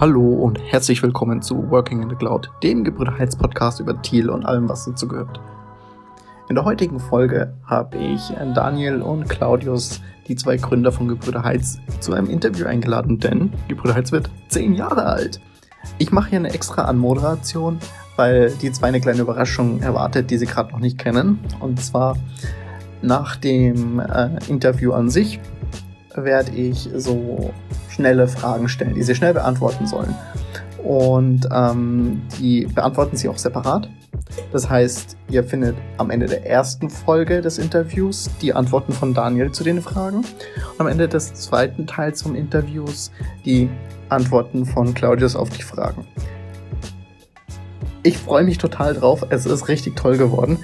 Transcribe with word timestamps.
Hallo 0.00 0.22
und 0.22 0.58
herzlich 0.58 1.02
willkommen 1.02 1.42
zu 1.42 1.68
Working 1.70 2.00
in 2.00 2.08
the 2.08 2.14
Cloud, 2.14 2.50
dem 2.62 2.84
Gebrüder 2.84 3.18
Heiz 3.18 3.36
Podcast 3.36 3.80
über 3.80 4.00
Thiel 4.00 4.30
und 4.30 4.46
allem, 4.46 4.66
was 4.66 4.86
dazu 4.86 5.06
gehört. 5.06 5.38
In 6.48 6.54
der 6.54 6.64
heutigen 6.64 6.98
Folge 6.98 7.52
habe 7.66 7.98
ich 7.98 8.32
Daniel 8.54 9.02
und 9.02 9.28
Claudius, 9.28 10.00
die 10.26 10.36
zwei 10.36 10.56
Gründer 10.56 10.90
von 10.90 11.06
Gebrüder 11.06 11.44
Heiz, 11.44 11.80
zu 11.98 12.14
einem 12.14 12.30
Interview 12.30 12.64
eingeladen, 12.64 13.18
denn 13.18 13.52
Gebrüder 13.68 13.94
Heiz 13.94 14.10
wird 14.10 14.30
zehn 14.48 14.74
Jahre 14.74 15.04
alt. 15.04 15.38
Ich 15.98 16.12
mache 16.12 16.30
hier 16.30 16.38
eine 16.38 16.54
extra 16.54 16.86
Anmoderation, 16.86 17.78
weil 18.16 18.52
die 18.62 18.72
zwei 18.72 18.88
eine 18.88 19.02
kleine 19.02 19.20
Überraschung 19.20 19.82
erwartet, 19.82 20.30
die 20.30 20.38
sie 20.38 20.46
gerade 20.46 20.72
noch 20.72 20.80
nicht 20.80 20.96
kennen. 20.96 21.40
Und 21.60 21.78
zwar 21.78 22.16
nach 23.02 23.36
dem 23.36 24.00
äh, 24.00 24.38
Interview 24.48 24.92
an 24.92 25.10
sich 25.10 25.40
werde 26.14 26.52
ich 26.52 26.88
so 26.96 27.52
schnelle 27.88 28.28
Fragen 28.28 28.68
stellen, 28.68 28.94
die 28.94 29.02
Sie 29.02 29.14
schnell 29.14 29.34
beantworten 29.34 29.86
sollen. 29.86 30.14
Und 30.82 31.48
ähm, 31.52 32.22
die 32.38 32.66
beantworten 32.66 33.16
Sie 33.16 33.28
auch 33.28 33.38
separat. 33.38 33.88
Das 34.52 34.68
heißt, 34.68 35.16
ihr 35.28 35.44
findet 35.44 35.76
am 35.98 36.10
Ende 36.10 36.26
der 36.26 36.46
ersten 36.46 36.88
Folge 36.88 37.40
des 37.40 37.58
Interviews 37.58 38.30
die 38.40 38.54
Antworten 38.54 38.92
von 38.92 39.12
Daniel 39.12 39.50
zu 39.50 39.64
den 39.64 39.82
Fragen 39.82 40.18
und 40.18 40.80
am 40.80 40.86
Ende 40.86 41.08
des 41.08 41.34
zweiten 41.34 41.86
Teils 41.86 42.22
vom 42.22 42.34
Interviews 42.34 43.10
die 43.44 43.68
Antworten 44.08 44.64
von 44.66 44.94
Claudius 44.94 45.36
auf 45.36 45.50
die 45.50 45.62
Fragen. 45.62 46.06
Ich 48.02 48.18
freue 48.18 48.44
mich 48.44 48.58
total 48.58 48.94
drauf. 48.94 49.26
Es 49.30 49.46
ist 49.46 49.68
richtig 49.68 49.96
toll 49.96 50.16
geworden. 50.16 50.58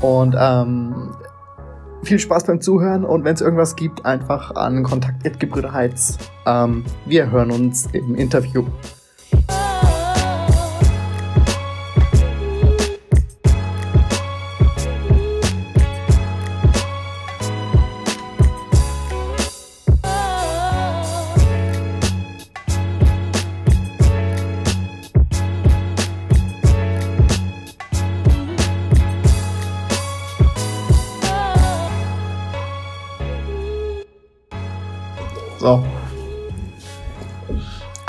Und 0.00 0.34
ähm, 0.38 1.14
viel 2.02 2.18
Spaß 2.18 2.46
beim 2.46 2.60
Zuhören 2.60 3.04
und 3.04 3.24
wenn 3.24 3.34
es 3.34 3.40
irgendwas 3.40 3.76
gibt, 3.76 4.04
einfach 4.04 4.54
an 4.54 4.82
Kontakt 4.82 5.22
Gebrüder 5.40 5.72
Heiz. 5.72 6.18
Ähm, 6.46 6.84
wir 7.06 7.30
hören 7.30 7.50
uns 7.50 7.88
im 7.92 8.14
Interview. 8.14 8.64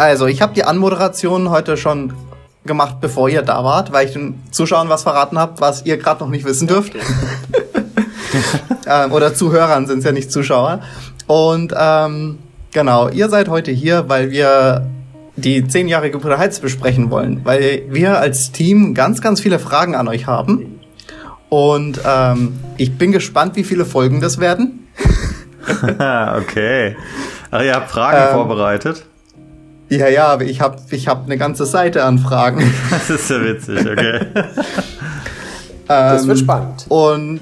Also, 0.03 0.27
ich 0.27 0.41
habe 0.41 0.53
die 0.53 0.65
Anmoderation 0.65 1.49
heute 1.49 1.77
schon 1.77 2.11
gemacht, 2.65 2.97
bevor 2.99 3.29
ihr 3.29 3.41
da 3.41 3.63
wart, 3.63 3.93
weil 3.93 4.05
ich 4.05 4.11
den 4.11 4.37
Zuschauern 4.51 4.89
was 4.89 5.03
verraten 5.03 5.39
habe, 5.39 5.61
was 5.61 5.85
ihr 5.85 5.95
gerade 5.95 6.25
noch 6.25 6.29
nicht 6.29 6.43
wissen 6.43 6.67
dürft. 6.67 6.91
ähm, 8.85 9.13
oder 9.13 9.33
Zuhörern 9.33 9.87
sind 9.87 9.99
es 9.99 10.03
ja 10.03 10.11
nicht 10.11 10.29
Zuschauer. 10.29 10.81
Und 11.25 11.73
ähm, 11.77 12.39
genau, 12.73 13.07
ihr 13.07 13.29
seid 13.29 13.47
heute 13.47 13.71
hier, 13.71 14.09
weil 14.09 14.29
wir 14.29 14.89
die 15.37 15.65
zehnjährige 15.69 16.19
Bruder 16.19 16.37
Heiz 16.37 16.59
besprechen 16.59 17.09
wollen, 17.09 17.39
weil 17.45 17.83
wir 17.87 18.19
als 18.19 18.51
Team 18.51 18.93
ganz, 18.93 19.21
ganz 19.21 19.39
viele 19.39 19.57
Fragen 19.57 19.95
an 19.95 20.09
euch 20.09 20.27
haben. 20.27 20.81
Und 21.47 22.01
ähm, 22.05 22.59
ich 22.75 22.97
bin 22.97 23.13
gespannt, 23.13 23.55
wie 23.55 23.63
viele 23.63 23.85
Folgen 23.85 24.19
das 24.19 24.37
werden. 24.37 24.85
okay. 26.41 26.97
Ach, 27.51 27.61
ihr 27.61 27.73
habt 27.73 27.89
Fragen 27.89 28.17
ähm, 28.17 28.33
vorbereitet? 28.33 29.05
Ja, 29.97 30.08
ja, 30.08 30.27
aber 30.27 30.45
ich 30.45 30.59
habe 30.59 30.77
ich 30.89 31.08
hab 31.08 31.25
eine 31.25 31.38
ganze 31.38 31.66
Seite 31.66 32.03
an 32.03 32.17
Fragen. 32.17 32.73
Das 32.89 33.09
ist 33.09 33.30
ja 33.30 33.44
witzig, 33.44 33.80
okay. 33.80 34.25
das 35.88 36.25
wird 36.25 36.39
ähm, 36.39 36.44
spannend. 36.44 36.86
Und 36.89 37.41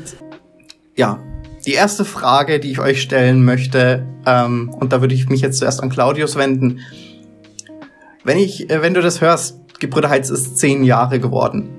ja, 0.97 1.19
die 1.65 1.73
erste 1.73 2.03
Frage, 2.03 2.59
die 2.59 2.71
ich 2.71 2.79
euch 2.79 3.01
stellen 3.01 3.45
möchte, 3.45 4.05
ähm, 4.25 4.69
und 4.69 4.91
da 4.91 4.99
würde 4.99 5.15
ich 5.15 5.29
mich 5.29 5.39
jetzt 5.39 5.59
zuerst 5.59 5.81
an 5.81 5.89
Claudius 5.89 6.35
wenden. 6.35 6.79
Wenn 8.25 8.37
ich, 8.37 8.69
äh, 8.69 8.81
wenn 8.81 8.93
du 8.93 9.01
das 9.01 9.21
hörst, 9.21 9.57
Gebrüder 9.79 10.09
Heiz 10.09 10.29
ist 10.29 10.57
zehn 10.57 10.83
Jahre 10.83 11.19
geworden. 11.21 11.69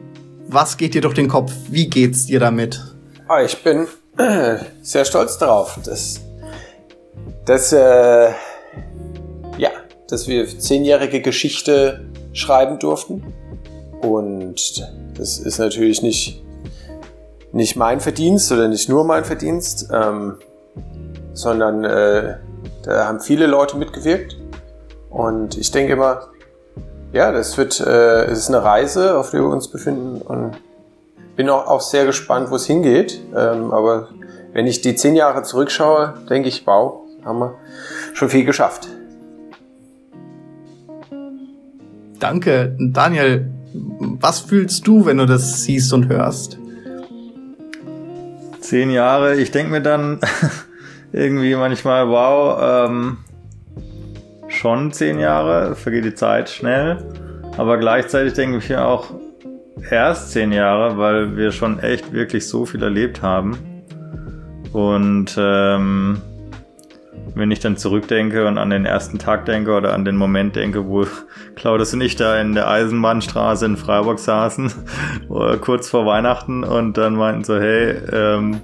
Was 0.48 0.78
geht 0.78 0.94
dir 0.94 1.02
durch 1.02 1.14
den 1.14 1.28
Kopf? 1.28 1.52
Wie 1.68 1.90
geht's 1.90 2.26
dir 2.26 2.40
damit? 2.40 2.80
Ah, 3.28 3.42
ich 3.42 3.62
bin 3.62 3.86
äh, 4.16 4.56
sehr 4.80 5.04
stolz 5.04 5.36
darauf. 5.38 5.78
Das 5.84 6.20
dass, 7.44 7.72
äh, 7.72 8.30
dass 10.12 10.28
wir 10.28 10.46
zehnjährige 10.46 11.22
Geschichte 11.22 12.04
schreiben 12.34 12.78
durften. 12.78 13.32
Und 14.02 14.86
das 15.16 15.38
ist 15.38 15.58
natürlich 15.58 16.02
nicht, 16.02 16.44
nicht 17.50 17.76
mein 17.76 17.98
Verdienst 17.98 18.52
oder 18.52 18.68
nicht 18.68 18.90
nur 18.90 19.04
mein 19.04 19.24
Verdienst, 19.24 19.88
ähm, 19.90 20.36
sondern 21.32 21.84
äh, 21.84 22.34
da 22.82 23.06
haben 23.06 23.20
viele 23.20 23.46
Leute 23.46 23.78
mitgewirkt. 23.78 24.36
Und 25.08 25.56
ich 25.56 25.70
denke 25.70 25.94
immer, 25.94 26.28
ja, 27.14 27.32
das 27.32 27.56
wird, 27.56 27.80
äh, 27.80 28.24
es 28.24 28.40
ist 28.40 28.48
eine 28.50 28.62
Reise, 28.62 29.16
auf 29.16 29.30
der 29.30 29.40
wir 29.40 29.48
uns 29.48 29.68
befinden 29.68 30.20
und 30.20 30.58
bin 31.36 31.48
auch, 31.48 31.66
auch 31.66 31.80
sehr 31.80 32.04
gespannt, 32.04 32.50
wo 32.50 32.56
es 32.56 32.66
hingeht. 32.66 33.18
Ähm, 33.34 33.72
aber 33.72 34.08
wenn 34.52 34.66
ich 34.66 34.82
die 34.82 34.94
zehn 34.94 35.16
Jahre 35.16 35.42
zurückschaue, 35.42 36.12
denke 36.28 36.50
ich, 36.50 36.66
wow, 36.66 37.00
haben 37.24 37.38
wir 37.38 37.54
schon 38.12 38.28
viel 38.28 38.44
geschafft. 38.44 38.88
Danke. 42.22 42.76
Daniel, 42.78 43.50
was 44.20 44.38
fühlst 44.38 44.86
du, 44.86 45.06
wenn 45.06 45.18
du 45.18 45.26
das 45.26 45.64
siehst 45.64 45.92
und 45.92 46.08
hörst? 46.08 46.56
Zehn 48.60 48.92
Jahre, 48.92 49.34
ich 49.34 49.50
denke 49.50 49.72
mir 49.72 49.80
dann 49.80 50.20
irgendwie 51.12 51.56
manchmal, 51.56 52.08
wow, 52.08 52.86
ähm, 52.88 53.16
schon 54.46 54.92
zehn 54.92 55.18
Jahre, 55.18 55.74
vergeht 55.74 56.04
die 56.04 56.14
Zeit 56.14 56.48
schnell. 56.48 57.04
Aber 57.56 57.76
gleichzeitig 57.78 58.34
denke 58.34 58.58
ich 58.58 58.68
mir 58.68 58.86
auch 58.86 59.10
erst 59.90 60.30
zehn 60.30 60.52
Jahre, 60.52 60.98
weil 60.98 61.36
wir 61.36 61.50
schon 61.50 61.80
echt 61.80 62.12
wirklich 62.12 62.46
so 62.46 62.66
viel 62.66 62.84
erlebt 62.84 63.20
haben. 63.20 63.58
Und 64.72 65.34
ähm, 65.36 66.22
wenn 67.34 67.50
ich 67.50 67.60
dann 67.60 67.76
zurückdenke 67.76 68.46
und 68.46 68.58
an 68.58 68.70
den 68.70 68.84
ersten 68.84 69.18
Tag 69.18 69.46
denke 69.46 69.72
oder 69.72 69.94
an 69.94 70.04
den 70.04 70.16
Moment 70.16 70.56
denke, 70.56 70.86
wo 70.86 71.06
Claudius 71.54 71.94
und 71.94 72.00
ich 72.00 72.16
da 72.16 72.40
in 72.40 72.54
der 72.54 72.68
Eisenbahnstraße 72.68 73.66
in 73.66 73.76
Freiburg 73.76 74.18
saßen, 74.18 74.72
kurz 75.60 75.88
vor 75.88 76.06
Weihnachten 76.06 76.64
und 76.64 76.96
dann 76.96 77.14
meinten 77.14 77.44
so, 77.44 77.58
hey, 77.58 77.94
ähm, 78.12 78.60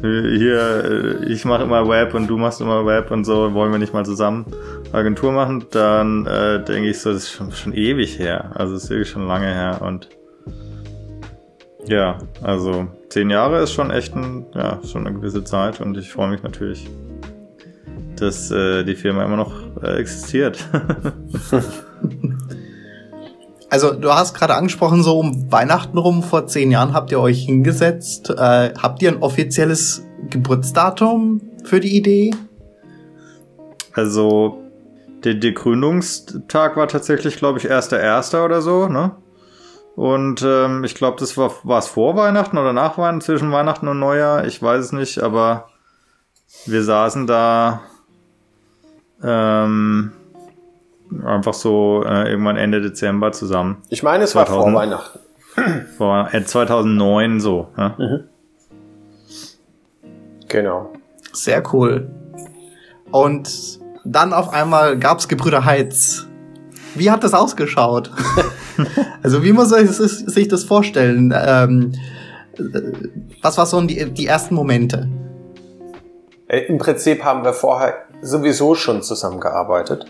hier, 0.00 1.20
äh, 1.22 1.32
ich 1.32 1.44
mache 1.44 1.64
immer 1.64 1.88
Web 1.88 2.14
und 2.14 2.28
du 2.28 2.38
machst 2.38 2.60
immer 2.60 2.86
Web 2.86 3.10
und 3.10 3.24
so, 3.24 3.52
wollen 3.54 3.72
wir 3.72 3.78
nicht 3.78 3.92
mal 3.92 4.04
zusammen 4.04 4.46
Agentur 4.92 5.32
machen, 5.32 5.66
dann 5.70 6.26
äh, 6.26 6.62
denke 6.64 6.90
ich 6.90 7.00
so, 7.00 7.12
das 7.12 7.24
ist 7.24 7.32
schon, 7.32 7.52
schon 7.52 7.72
ewig 7.72 8.18
her. 8.18 8.52
Also 8.54 8.74
es 8.74 8.84
ist 8.84 8.90
wirklich 8.90 9.10
schon 9.10 9.26
lange 9.26 9.46
her 9.46 9.80
und 9.82 10.08
ja, 11.86 12.18
also 12.42 12.86
zehn 13.08 13.30
Jahre 13.30 13.60
ist 13.60 13.72
schon 13.72 13.90
echt 13.90 14.14
ein, 14.14 14.46
ja, 14.54 14.78
schon 14.84 15.06
eine 15.06 15.16
gewisse 15.16 15.42
Zeit 15.42 15.80
und 15.80 15.96
ich 15.96 16.12
freue 16.12 16.30
mich 16.30 16.42
natürlich 16.42 16.88
dass 18.16 18.50
äh, 18.50 18.84
die 18.84 18.94
Firma 18.94 19.24
immer 19.24 19.36
noch 19.36 19.52
äh, 19.82 19.96
existiert. 19.98 20.64
also 23.70 23.92
du 23.92 24.12
hast 24.12 24.34
gerade 24.34 24.54
angesprochen, 24.54 25.02
so 25.02 25.18
um 25.18 25.50
Weihnachten 25.50 25.98
rum 25.98 26.22
vor 26.22 26.46
zehn 26.46 26.70
Jahren 26.70 26.92
habt 26.92 27.10
ihr 27.12 27.20
euch 27.20 27.44
hingesetzt. 27.44 28.30
Äh, 28.30 28.74
habt 28.74 29.02
ihr 29.02 29.10
ein 29.10 29.22
offizielles 29.22 30.04
Geburtsdatum 30.30 31.40
für 31.64 31.80
die 31.80 31.96
Idee? 31.96 32.32
Also 33.92 34.62
der, 35.24 35.34
der 35.34 35.52
Gründungstag 35.52 36.76
war 36.76 36.88
tatsächlich, 36.88 37.36
glaube 37.36 37.58
ich, 37.58 37.66
erster 37.66 38.00
erster 38.00 38.44
oder 38.44 38.62
so, 38.62 38.88
ne? 38.88 39.12
Und 39.94 40.42
ähm, 40.42 40.84
ich 40.84 40.94
glaube, 40.94 41.18
das 41.20 41.36
war 41.36 41.52
war 41.64 41.78
es 41.78 41.86
vor 41.86 42.16
Weihnachten 42.16 42.56
oder 42.56 42.72
nach 42.72 42.96
Weihnachten, 42.96 43.20
zwischen 43.20 43.52
Weihnachten 43.52 43.88
und 43.88 43.98
Neujahr, 43.98 44.46
ich 44.46 44.62
weiß 44.62 44.86
es 44.86 44.92
nicht, 44.92 45.18
aber 45.22 45.68
wir 46.66 46.82
saßen 46.82 47.26
da 47.26 47.82
ähm, 49.22 50.12
einfach 51.24 51.54
so 51.54 52.04
äh, 52.06 52.30
irgendwann 52.30 52.56
Ende 52.56 52.80
Dezember 52.80 53.32
zusammen. 53.32 53.82
Ich 53.88 54.02
meine, 54.02 54.24
es 54.24 54.30
2000, 54.30 54.56
war 54.56 54.64
vor 54.64 54.80
Weihnachten. 54.80 55.18
Vor 55.98 56.32
äh, 56.32 56.42
2009 56.42 57.40
so. 57.40 57.68
Ja? 57.76 57.94
Mhm. 57.98 58.24
Genau. 60.48 60.92
Sehr 61.32 61.62
cool. 61.74 62.10
Und 63.10 63.78
dann 64.04 64.32
auf 64.32 64.52
einmal 64.52 64.98
gab's 64.98 65.28
Gebrüder 65.28 65.66
Heiz. 65.66 66.26
Wie 66.94 67.10
hat 67.10 67.22
das 67.22 67.34
ausgeschaut? 67.34 68.10
also 69.22 69.44
wie 69.44 69.52
muss 69.52 69.70
man 69.70 69.86
sich 69.86 70.48
das 70.48 70.64
vorstellen? 70.64 71.34
Ähm, 71.36 71.92
was 73.42 73.58
waren 73.58 73.66
so 73.66 73.80
die, 73.82 74.10
die 74.10 74.26
ersten 74.26 74.54
Momente? 74.54 75.08
Äh, 76.48 76.60
Im 76.60 76.78
Prinzip 76.78 77.24
haben 77.24 77.44
wir 77.44 77.52
vorher 77.52 78.06
sowieso 78.22 78.74
schon 78.74 79.02
zusammengearbeitet. 79.02 80.06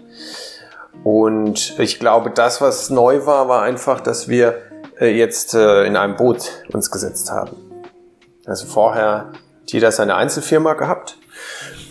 Und 1.03 1.79
ich 1.79 1.99
glaube, 1.99 2.31
das, 2.31 2.61
was 2.61 2.91
neu 2.91 3.27
war, 3.27 3.49
war 3.49 3.63
einfach, 3.63 4.01
dass 4.01 4.29
wir 4.29 4.59
äh, 5.01 5.07
jetzt 5.07 5.55
äh, 5.55 5.85
in 5.85 5.97
einem 5.97 6.17
Boot 6.17 6.51
uns 6.73 6.91
gesetzt 6.91 7.33
haben. 7.33 7.57
Also 8.47 8.67
vorher 8.67 9.33
hat 9.63 9.73
jeder 9.73 9.91
seine 9.91 10.15
Einzelfirma 10.15 10.75
gehabt. 10.75 11.19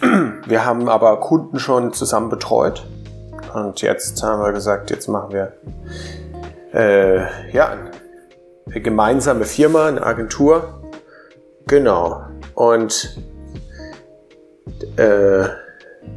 Wir 0.45 0.65
haben 0.65 0.89
aber 0.89 1.19
Kunden 1.19 1.59
schon 1.59 1.94
zusammen 1.94 2.29
betreut. 2.29 2.85
Und 3.53 3.81
jetzt 3.81 4.21
haben 4.24 4.41
wir 4.41 4.53
gesagt, 4.53 4.89
jetzt 4.91 5.07
machen 5.07 5.33
wir 5.33 5.53
äh, 6.74 7.51
ja, 7.51 7.77
eine 8.65 8.81
gemeinsame 8.81 9.44
Firma, 9.44 9.88
eine 9.88 10.01
Agentur. 10.03 10.81
Genau. 11.67 12.24
Und 12.56 13.17
äh, 14.95 15.44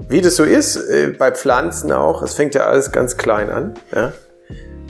wie 0.08 0.20
das 0.20 0.36
so 0.36 0.44
ist, 0.44 0.76
äh, 0.76 1.14
bei 1.18 1.32
Pflanzen 1.32 1.92
auch, 1.92 2.22
es 2.22 2.34
fängt 2.34 2.54
ja 2.54 2.62
alles 2.62 2.92
ganz 2.92 3.16
klein 3.16 3.50
an. 3.50 3.74
Ja? 3.94 4.12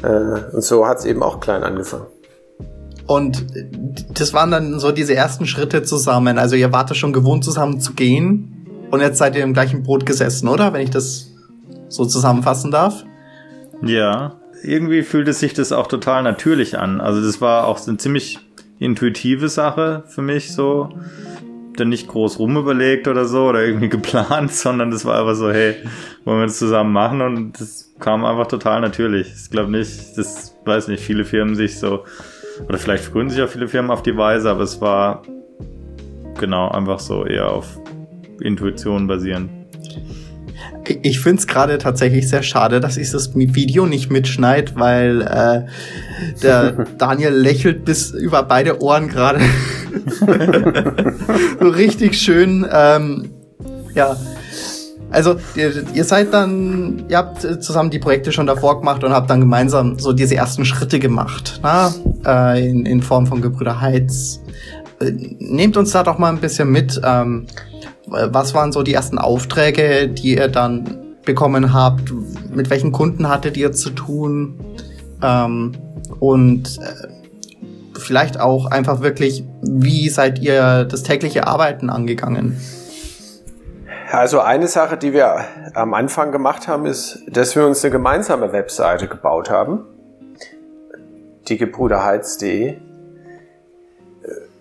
Äh, 0.03 0.55
und 0.55 0.63
so 0.63 0.87
hat 0.87 0.99
es 0.99 1.05
eben 1.05 1.23
auch 1.23 1.41
klein 1.41 1.63
angefangen. 1.63 2.07
Und 3.07 3.45
das 4.15 4.33
waren 4.33 4.51
dann 4.51 4.79
so 4.79 4.91
diese 4.93 5.15
ersten 5.15 5.47
Schritte 5.47 5.83
zusammen. 5.83 6.39
Also 6.39 6.57
ihr 6.57 6.73
wart 6.73 6.95
schon 6.97 7.13
gewohnt 7.13 7.45
zusammen 7.45 7.81
zu 7.81 7.93
gehen 7.93 8.67
und 8.91 9.01
jetzt 9.01 9.19
seid 9.19 9.37
ihr 9.37 9.43
im 9.43 9.53
gleichen 9.53 9.83
Boot 9.83 10.07
gesessen, 10.07 10.49
oder? 10.49 10.73
Wenn 10.73 10.83
ich 10.83 10.91
das 10.91 11.31
so 11.89 12.05
zusammenfassen 12.05 12.71
darf. 12.71 13.05
Ja, 13.83 14.37
irgendwie 14.63 15.03
fühlte 15.03 15.33
sich 15.33 15.53
das 15.53 15.73
auch 15.73 15.87
total 15.87 16.23
natürlich 16.23 16.79
an. 16.79 17.01
Also 17.01 17.23
das 17.23 17.41
war 17.41 17.67
auch 17.67 17.79
so 17.79 17.91
eine 17.91 17.99
ziemlich 17.99 18.39
intuitive 18.79 19.49
Sache 19.49 20.05
für 20.07 20.23
mich 20.23 20.53
so. 20.53 20.89
Dann 21.77 21.89
nicht 21.89 22.09
groß 22.09 22.39
rumüberlegt 22.39 23.09
oder 23.09 23.25
so 23.25 23.49
oder 23.49 23.65
irgendwie 23.65 23.89
geplant, 23.91 24.53
sondern 24.53 24.91
das 24.91 25.05
war 25.05 25.21
einfach 25.21 25.35
so, 25.35 25.51
hey, 25.51 25.77
wollen 26.25 26.41
wir 26.41 26.47
das 26.47 26.59
zusammen 26.59 26.93
machen 26.93 27.21
und 27.21 27.61
das 27.61 27.93
kam 28.01 28.25
einfach 28.25 28.47
total 28.47 28.81
natürlich. 28.81 29.33
Ich 29.35 29.51
glaube 29.51 29.71
nicht, 29.71 30.17
das 30.17 30.57
weiß 30.65 30.89
nicht, 30.89 31.03
viele 31.03 31.25
Firmen 31.25 31.55
sich 31.55 31.79
so 31.79 32.05
oder 32.69 32.79
vielleicht 32.79 33.13
gründen 33.13 33.31
sich 33.31 33.43
auch 33.43 33.49
viele 33.49 33.69
Firmen 33.69 33.91
auf 33.91 34.03
die 34.03 34.17
Weise, 34.17 34.51
aber 34.51 34.63
es 34.63 34.81
war 34.81 35.23
genau 36.39 36.69
einfach 36.71 37.01
so 37.01 37.25
eher 37.27 37.51
auf 37.51 37.79
Intuition 38.41 39.07
basierend. 39.07 39.51
Ich 41.03 41.21
finde 41.21 41.41
es 41.41 41.47
gerade 41.47 41.79
tatsächlich 41.79 42.29
sehr 42.29 42.43
schade, 42.43 42.81
dass 42.81 42.97
ich 42.97 43.11
das 43.11 43.35
Video 43.35 43.87
nicht 43.87 44.11
mitschneid, 44.11 44.77
weil 44.77 45.23
äh, 45.23 45.63
der 46.43 46.73
Daniel 46.99 47.33
lächelt 47.33 47.85
bis 47.85 48.11
über 48.11 48.43
beide 48.43 48.83
Ohren 48.83 49.09
gerade. 49.09 49.41
so 51.61 51.69
richtig 51.69 52.19
schön. 52.19 52.67
Ähm, 52.71 53.31
ja, 53.95 54.17
also 55.11 55.37
ihr, 55.55 55.85
ihr, 55.95 56.05
seid 56.05 56.35
dann, 56.35 57.05
ihr 57.09 57.19
habt 57.19 57.43
zusammen 57.63 57.91
die 57.91 58.01
Projekte 58.01 58.33
schon 58.33 58.47
davor 58.47 58.81
gemacht 58.81 59.05
und 59.05 59.13
habt 59.13 59.31
dann 59.31 59.41
gemeinsam 59.41 59.99
so 59.99 60.13
diese 60.13 60.35
ersten 60.35 60.65
Schritte 60.65 60.99
gemacht, 60.99 61.61
na? 61.63 61.95
Äh, 62.27 62.69
in, 62.69 62.85
in 62.85 63.01
Form 63.01 63.27
von 63.27 63.41
Gebrüder 63.41 63.81
Heiz. 63.81 64.41
Äh, 65.01 65.13
nehmt 65.39 65.77
uns 65.77 65.93
da 65.93 66.03
doch 66.03 66.19
mal 66.19 66.31
ein 66.31 66.41
bisschen 66.41 66.71
mit. 66.71 67.01
Ähm, 67.05 67.47
was 68.07 68.55
waren 68.55 68.73
so 68.73 68.83
die 68.83 68.93
ersten 68.93 69.19
Aufträge, 69.19 70.09
die 70.09 70.37
ihr 70.37 70.49
dann 70.49 71.17
bekommen 71.25 71.73
habt? 71.73 72.13
Mit 72.53 72.71
welchen 72.71 72.93
Kunden 72.93 73.29
hattet 73.29 73.57
ihr 73.57 73.73
zu 73.73 73.91
tun? 73.91 74.59
Ähm, 75.23 75.73
und 76.19 76.79
äh, 76.79 77.14
vielleicht 77.99 78.41
auch 78.41 78.67
einfach 78.67 79.01
wirklich, 79.01 79.45
wie 79.63 80.09
seid 80.09 80.39
ihr 80.39 80.85
das 80.85 81.03
tägliche 81.03 81.47
Arbeiten 81.47 81.91
angegangen? 81.91 82.61
Also 84.11 84.41
eine 84.41 84.69
Sache, 84.69 84.97
die 84.97 85.13
wir 85.13 85.45
am 85.75 85.93
Anfang 85.93 86.31
gemacht 86.31 86.69
haben, 86.69 86.87
ist, 86.87 87.25
dass 87.29 87.57
wir 87.57 87.67
uns 87.67 87.85
eine 87.85 87.91
gemeinsame 87.91 88.53
Webseite 88.53 89.09
gebaut 89.09 89.51
haben. 89.51 89.85
Die 91.49 91.57
Gebrüderheiz.de. 91.57 92.77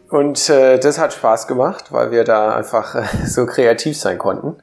Und 0.10 0.50
äh, 0.50 0.80
das 0.80 1.00
hat 1.00 1.14
Spaß 1.14 1.48
gemacht, 1.48 1.92
weil 1.92 2.12
wir 2.12 2.24
da 2.24 2.56
einfach 2.56 2.96
äh, 2.96 3.04
so 3.26 3.46
kreativ 3.46 3.98
sein 3.98 4.18
konnten. 4.18 4.58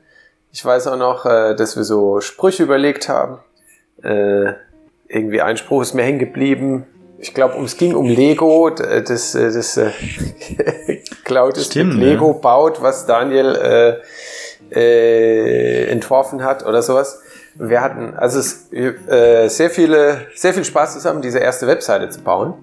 Ich 0.52 0.64
weiß 0.64 0.88
auch 0.88 0.96
noch, 0.96 1.26
äh, 1.26 1.54
dass 1.54 1.76
wir 1.76 1.84
so 1.84 2.20
Sprüche 2.20 2.62
überlegt 2.62 3.08
haben. 3.08 3.38
Äh, 4.02 4.54
irgendwie 5.08 5.40
ein 5.40 5.56
Spruch 5.56 5.82
ist 5.82 5.94
mir 5.94 6.02
hängen 6.02 6.18
geblieben. 6.18 6.86
Ich 7.22 7.34
glaube, 7.34 7.62
es 7.62 7.76
ging 7.76 7.94
um 7.94 8.08
Lego, 8.08 8.70
das, 8.70 9.34
äh, 9.34 9.52
das 9.52 9.76
äh, 9.76 9.90
Cloud 11.24 11.58
ist 11.58 11.66
Stimmt, 11.66 11.96
mit 11.96 12.02
Lego 12.02 12.32
ja. 12.32 12.38
baut, 12.38 12.80
was 12.80 13.04
Daniel 13.04 14.00
äh, 14.72 14.74
äh, 14.74 15.90
entworfen 15.90 16.42
hat 16.42 16.64
oder 16.64 16.82
sowas. 16.82 17.20
Wir 17.56 17.82
hatten 17.82 18.14
also 18.16 18.38
es, 18.38 18.72
äh, 18.72 19.48
sehr 19.48 19.68
viele, 19.68 20.28
sehr 20.34 20.54
viel 20.54 20.64
Spaß 20.64 20.94
zusammen, 20.94 21.20
diese 21.20 21.40
erste 21.40 21.66
Webseite 21.66 22.08
zu 22.08 22.22
bauen. 22.22 22.54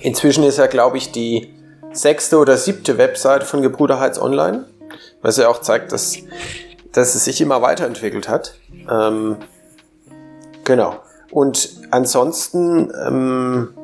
Inzwischen 0.00 0.44
ist 0.44 0.56
ja, 0.56 0.66
glaube 0.66 0.96
ich, 0.96 1.12
die 1.12 1.52
sechste 1.92 2.38
oder 2.38 2.56
siebte 2.56 2.96
Webseite 2.96 3.44
von 3.44 3.60
Gebrüder 3.60 4.00
Heiz 4.00 4.18
online, 4.18 4.64
was 5.20 5.36
ja 5.36 5.48
auch 5.48 5.60
zeigt, 5.60 5.92
dass, 5.92 6.16
dass 6.92 7.14
es 7.14 7.26
sich 7.26 7.42
immer 7.42 7.60
weiterentwickelt 7.60 8.26
hat. 8.26 8.54
Ähm, 8.90 9.36
genau. 10.64 11.00
Und 11.30 11.70
ansonsten, 11.90 12.92
ähm, 13.06 13.74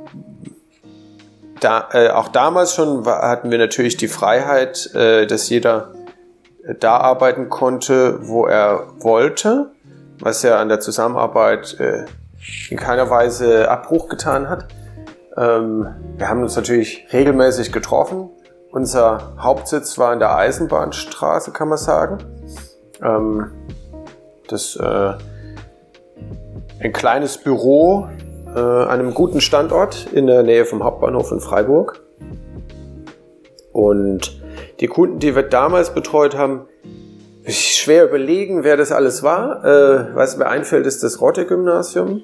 da, 1.60 1.88
äh, 1.92 2.10
auch 2.10 2.28
damals 2.28 2.74
schon 2.74 3.06
hatten 3.06 3.50
wir 3.50 3.58
natürlich 3.58 3.96
die 3.96 4.08
Freiheit, 4.08 4.94
äh, 4.94 5.26
dass 5.26 5.48
jeder 5.48 5.92
da 6.80 6.96
arbeiten 6.96 7.50
konnte, 7.50 8.26
wo 8.26 8.46
er 8.46 8.86
wollte, 9.00 9.70
was 10.20 10.42
ja 10.42 10.58
an 10.58 10.68
der 10.68 10.80
Zusammenarbeit 10.80 11.78
äh, 11.78 12.06
in 12.70 12.78
keiner 12.78 13.10
Weise 13.10 13.70
Abbruch 13.70 14.08
getan 14.08 14.48
hat. 14.48 14.68
Ähm, 15.36 15.86
wir 16.16 16.28
haben 16.28 16.42
uns 16.42 16.56
natürlich 16.56 17.06
regelmäßig 17.12 17.72
getroffen. 17.72 18.30
Unser 18.70 19.34
Hauptsitz 19.38 19.98
war 19.98 20.12
in 20.12 20.18
der 20.18 20.34
Eisenbahnstraße, 20.36 21.52
kann 21.52 21.68
man 21.68 21.78
sagen. 21.78 22.18
Ähm, 23.02 23.52
das 24.48 24.76
äh, 24.76 25.14
ein 26.80 26.92
kleines 26.92 27.38
Büro 27.38 28.08
äh, 28.54 28.58
an 28.58 29.00
einem 29.00 29.14
guten 29.14 29.40
Standort 29.40 30.06
in 30.12 30.26
der 30.26 30.42
Nähe 30.42 30.64
vom 30.64 30.84
Hauptbahnhof 30.84 31.32
in 31.32 31.40
Freiburg. 31.40 32.02
Und 33.72 34.40
die 34.80 34.86
Kunden, 34.86 35.18
die 35.18 35.34
wir 35.34 35.42
damals 35.42 35.94
betreut 35.94 36.36
haben, 36.36 36.66
schwer 37.46 38.04
überlegen, 38.04 38.64
wer 38.64 38.76
das 38.76 38.92
alles 38.92 39.22
war. 39.22 39.64
Äh, 39.64 40.14
was 40.14 40.36
mir 40.36 40.46
einfällt, 40.46 40.86
ist 40.86 41.02
das 41.02 41.20
Rotte-Gymnasium, 41.20 42.22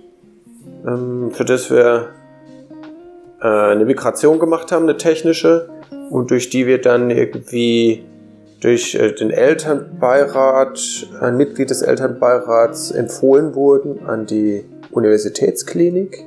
ähm, 0.86 1.30
für 1.32 1.44
das 1.44 1.70
wir 1.70 2.08
äh, 3.40 3.46
eine 3.46 3.84
Migration 3.84 4.38
gemacht 4.38 4.72
haben, 4.72 4.84
eine 4.84 4.96
technische, 4.96 5.68
und 6.10 6.30
durch 6.30 6.50
die 6.50 6.66
wir 6.66 6.80
dann 6.80 7.10
irgendwie 7.10 8.04
durch 8.60 8.94
äh, 8.94 9.12
den 9.12 9.30
Elternbeirat, 9.30 11.08
ein 11.20 11.36
Mitglied 11.36 11.70
des 11.70 11.82
Elternbeirats 11.82 12.90
empfohlen 12.90 13.54
wurden 13.54 14.06
an 14.06 14.26
die 14.26 14.64
Universitätsklinik 14.90 16.26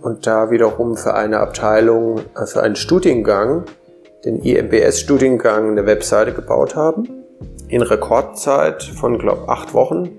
und 0.00 0.26
da 0.26 0.50
wiederum 0.50 0.96
für 0.96 1.14
eine 1.14 1.40
Abteilung, 1.40 2.20
äh, 2.36 2.46
für 2.46 2.62
einen 2.62 2.76
Studiengang 2.76 3.64
den 4.24 4.40
IMBS-Studiengang 4.40 5.72
eine 5.72 5.86
Webseite 5.86 6.32
gebaut 6.32 6.76
haben. 6.76 7.08
In 7.68 7.82
Rekordzeit 7.82 8.82
von, 8.82 9.18
glaube 9.18 9.48
acht 9.48 9.74
Wochen. 9.74 10.10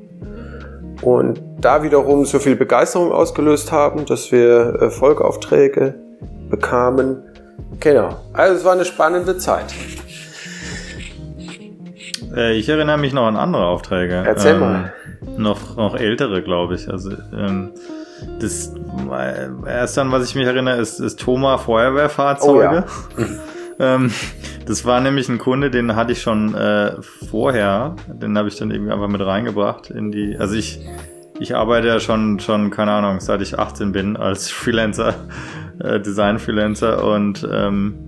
Und 1.01 1.41
da 1.59 1.83
wiederum 1.83 2.25
so 2.25 2.39
viel 2.39 2.55
Begeisterung 2.55 3.11
ausgelöst 3.11 3.71
haben, 3.71 4.05
dass 4.05 4.31
wir 4.31 4.81
äh, 4.81 4.89
Folgeaufträge 4.89 5.95
bekamen. 6.49 7.23
Genau. 7.79 8.09
Also 8.33 8.55
es 8.55 8.65
war 8.65 8.73
eine 8.73 8.85
spannende 8.85 9.37
Zeit. 9.37 9.73
Äh, 12.33 12.57
ich 12.57 12.69
erinnere 12.69 12.97
mich 12.97 13.13
noch 13.13 13.27
an 13.27 13.35
andere 13.35 13.65
Aufträge. 13.65 14.23
Erzähl 14.25 14.53
ähm, 14.55 14.59
mal. 14.59 14.93
Noch, 15.37 15.75
noch 15.75 15.95
ältere, 15.95 16.41
glaube 16.41 16.75
ich. 16.75 16.89
Also 16.89 17.11
ähm, 17.35 17.71
das 18.39 18.73
äh, 19.11 19.49
erste, 19.67 20.01
an 20.01 20.11
was 20.11 20.29
ich 20.29 20.35
mich 20.35 20.45
erinnere, 20.45 20.77
ist, 20.77 20.99
ist 20.99 21.19
Thoma 21.19 21.57
Feuerwehrfahrzeuge. 21.57 22.85
Oh, 23.17 23.21
ja. 23.21 23.27
Ähm, 23.77 24.11
das 24.65 24.85
war 24.85 25.01
nämlich 25.01 25.27
ein 25.29 25.37
Kunde, 25.37 25.69
den 25.69 25.95
hatte 25.95 26.13
ich 26.13 26.21
schon 26.21 26.55
äh, 26.55 26.93
vorher. 27.29 27.95
Den 28.07 28.37
habe 28.37 28.47
ich 28.47 28.55
dann 28.55 28.71
irgendwie 28.71 28.93
einfach 28.93 29.09
mit 29.09 29.19
reingebracht 29.19 29.89
in 29.89 30.11
die. 30.11 30.37
Also 30.37 30.55
ich, 30.55 30.79
ich 31.39 31.55
arbeite 31.55 31.87
ja 31.87 31.99
schon, 31.99 32.39
schon, 32.39 32.71
keine 32.71 32.91
Ahnung, 32.91 33.19
seit 33.19 33.41
ich 33.41 33.59
18 33.59 33.91
bin 33.91 34.15
als 34.17 34.49
Freelancer, 34.49 35.15
äh, 35.79 35.99
Design-Freelancer 35.99 37.03
und 37.03 37.45
ähm, 37.51 38.07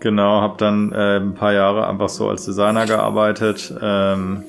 genau, 0.00 0.40
habe 0.40 0.56
dann 0.58 0.92
äh, 0.92 1.16
ein 1.16 1.34
paar 1.34 1.52
Jahre 1.52 1.86
einfach 1.86 2.08
so 2.08 2.28
als 2.28 2.44
Designer 2.44 2.86
gearbeitet. 2.86 3.72
Ähm, 3.80 4.44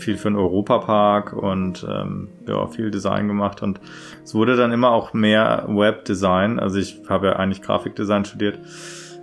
viel 0.00 0.16
für 0.16 0.30
den 0.30 0.36
Europapark 0.36 1.32
und 1.32 1.86
ähm, 1.88 2.28
ja, 2.46 2.66
viel 2.68 2.90
Design 2.90 3.28
gemacht 3.28 3.62
und 3.62 3.80
es 4.24 4.34
wurde 4.34 4.56
dann 4.56 4.72
immer 4.72 4.90
auch 4.90 5.12
mehr 5.12 5.66
Webdesign. 5.68 6.58
Also 6.60 6.78
ich 6.78 7.00
habe 7.08 7.26
ja 7.26 7.32
eigentlich 7.34 7.62
Grafikdesign 7.62 8.24
studiert. 8.24 8.58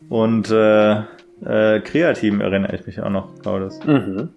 Und 0.08 0.52
äh, 0.52 1.02
äh, 1.44 1.80
Kreativ 1.82 2.40
erinnere 2.40 2.76
ich 2.76 2.86
mich 2.86 3.02
auch 3.02 3.10
noch, 3.10 3.34
Claudius. 3.42 3.80
Mhm. 3.86 4.30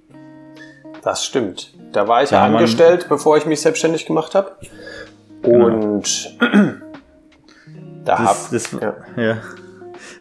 Das 1.02 1.24
stimmt. 1.24 1.74
Da 1.92 2.06
war 2.06 2.22
ich 2.22 2.30
ja, 2.30 2.44
angestellt, 2.44 3.06
bevor 3.08 3.36
ich 3.36 3.46
mich 3.46 3.60
selbstständig 3.60 4.06
gemacht 4.06 4.34
habe. 4.34 4.52
Genau. 5.42 5.66
Und 5.66 6.36
genau. 6.38 6.72
da 8.04 8.18
habe 8.18 8.60
ja. 8.80 9.22
ja. 9.22 9.36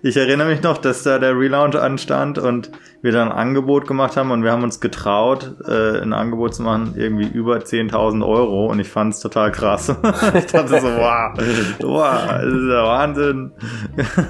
Ich 0.01 0.15
erinnere 0.15 0.47
mich 0.47 0.63
noch, 0.63 0.77
dass 0.77 1.03
da 1.03 1.19
der 1.19 1.37
Relaunch 1.37 1.75
anstand 1.75 2.37
und 2.37 2.71
wir 3.01 3.11
dann 3.11 3.31
ein 3.31 3.37
Angebot 3.37 3.87
gemacht 3.87 4.15
haben 4.17 4.31
und 4.31 4.43
wir 4.43 4.51
haben 4.51 4.63
uns 4.63 4.79
getraut, 4.79 5.55
äh, 5.67 6.01
ein 6.01 6.13
Angebot 6.13 6.55
zu 6.55 6.63
machen, 6.63 6.93
irgendwie 6.95 7.27
über 7.27 7.57
10.000 7.57 8.25
Euro 8.25 8.67
und 8.67 8.79
ich 8.79 8.89
fand 8.89 9.13
es 9.13 9.19
total 9.19 9.51
krass. 9.51 9.89
ich 10.33 10.45
dachte 10.45 10.79
so, 10.79 10.87
wow, 10.87 11.33
wow, 11.81 12.27
das 12.27 12.45
ist 12.45 12.69
ja 12.69 12.83
Wahnsinn. 12.85 13.51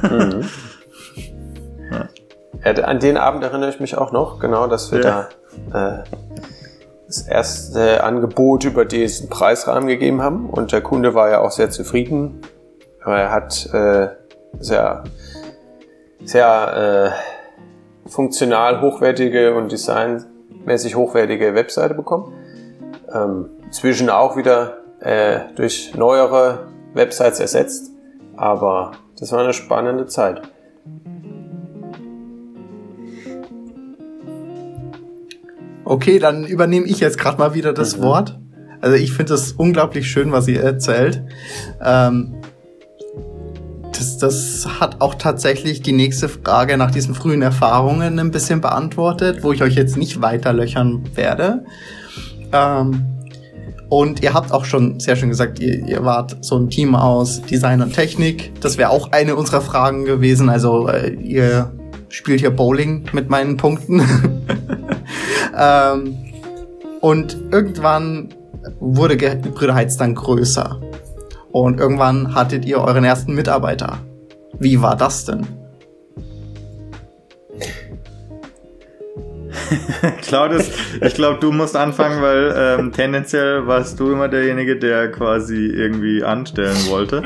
Mhm. 0.01 0.45
ja. 2.73 2.83
An 2.83 2.99
den 2.99 3.17
Abend 3.17 3.43
erinnere 3.43 3.69
ich 3.69 3.79
mich 3.79 3.97
auch 3.97 4.11
noch, 4.11 4.39
genau, 4.39 4.67
dass 4.67 4.91
wir 4.91 5.01
ja. 5.01 5.29
da 5.71 5.99
äh, 5.99 6.03
das 7.09 7.23
erste 7.23 8.03
Angebot 8.03 8.65
über 8.65 8.85
diesen 8.85 9.29
Preisrahmen 9.29 9.87
gegeben 9.87 10.21
haben 10.21 10.47
und 10.47 10.71
der 10.71 10.81
Kunde 10.81 11.15
war 11.15 11.31
ja 11.31 11.41
auch 11.41 11.49
sehr 11.49 11.71
zufrieden. 11.71 12.41
Er 13.03 13.31
hat 13.31 13.67
äh, 13.73 14.09
sehr, 14.59 15.03
sehr 16.23 17.15
äh, 18.05 18.09
funktional 18.09 18.81
hochwertige 18.81 19.55
und 19.55 19.71
designmäßig 19.71 20.95
hochwertige 20.95 21.55
Webseite 21.55 21.95
bekommen. 21.95 22.31
Ähm, 23.11 23.49
inzwischen 23.65 24.11
auch 24.11 24.37
wieder 24.37 24.77
äh, 24.99 25.39
durch 25.55 25.95
neuere 25.95 26.67
Websites 26.93 27.39
ersetzt, 27.39 27.89
aber 28.37 28.91
das 29.19 29.31
war 29.31 29.39
eine 29.39 29.53
spannende 29.53 30.05
Zeit. 30.05 30.43
Okay, 35.89 36.19
dann 36.19 36.45
übernehme 36.45 36.85
ich 36.85 36.99
jetzt 36.99 37.17
gerade 37.17 37.39
mal 37.39 37.55
wieder 37.55 37.73
das 37.73 37.97
mhm. 37.97 38.03
Wort. 38.03 38.39
Also 38.79 38.95
ich 38.95 39.11
finde 39.11 39.33
es 39.33 39.53
unglaublich 39.53 40.07
schön, 40.07 40.31
was 40.31 40.47
ihr 40.47 40.61
erzählt. 40.61 41.23
Ähm, 41.83 42.35
das, 43.91 44.19
das 44.19 44.67
hat 44.79 45.01
auch 45.01 45.15
tatsächlich 45.15 45.81
die 45.81 45.91
nächste 45.91 46.29
Frage 46.29 46.77
nach 46.77 46.91
diesen 46.91 47.15
frühen 47.15 47.41
Erfahrungen 47.41 48.19
ein 48.19 48.29
bisschen 48.29 48.61
beantwortet, 48.61 49.41
wo 49.41 49.51
ich 49.51 49.63
euch 49.63 49.73
jetzt 49.73 49.97
nicht 49.97 50.21
weiter 50.21 50.53
löchern 50.53 51.09
werde. 51.15 51.65
Ähm, 52.53 53.05
und 53.89 54.21
ihr 54.21 54.35
habt 54.35 54.51
auch 54.51 54.65
schon 54.65 54.99
sehr 54.99 55.15
schön 55.15 55.29
gesagt, 55.29 55.59
ihr, 55.59 55.87
ihr 55.87 56.05
wart 56.05 56.37
so 56.41 56.55
ein 56.55 56.69
Team 56.69 56.93
aus 56.93 57.41
Design 57.41 57.81
und 57.81 57.95
Technik. 57.95 58.51
Das 58.61 58.77
wäre 58.77 58.91
auch 58.91 59.11
eine 59.11 59.35
unserer 59.35 59.61
Fragen 59.61 60.05
gewesen. 60.05 60.49
Also 60.49 60.87
äh, 60.87 61.15
ihr 61.15 61.73
spielt 62.09 62.41
hier 62.41 62.51
Bowling 62.51 63.05
mit 63.11 63.31
meinen 63.31 63.57
Punkten. 63.57 64.03
ähm, 65.59 66.17
und 67.01 67.37
irgendwann 67.51 68.29
wurde 68.79 69.17
Brüder 69.17 69.75
Heiz 69.75 69.97
dann 69.97 70.15
größer. 70.15 70.79
Und 71.51 71.79
irgendwann 71.79 72.35
hattet 72.35 72.65
ihr 72.65 72.79
euren 72.79 73.03
ersten 73.03 73.33
Mitarbeiter. 73.33 73.97
Wie 74.59 74.81
war 74.81 74.95
das 74.95 75.25
denn? 75.25 75.58
Claudius, 80.21 80.71
ich 81.01 81.13
glaube, 81.13 81.39
du 81.39 81.51
musst 81.51 81.75
anfangen, 81.75 82.21
weil 82.21 82.53
ähm, 82.55 82.91
tendenziell 82.91 83.65
warst 83.67 83.99
du 83.99 84.11
immer 84.11 84.27
derjenige, 84.27 84.77
der 84.77 85.11
quasi 85.11 85.67
irgendwie 85.67 86.23
anstellen 86.23 86.77
wollte. 86.89 87.23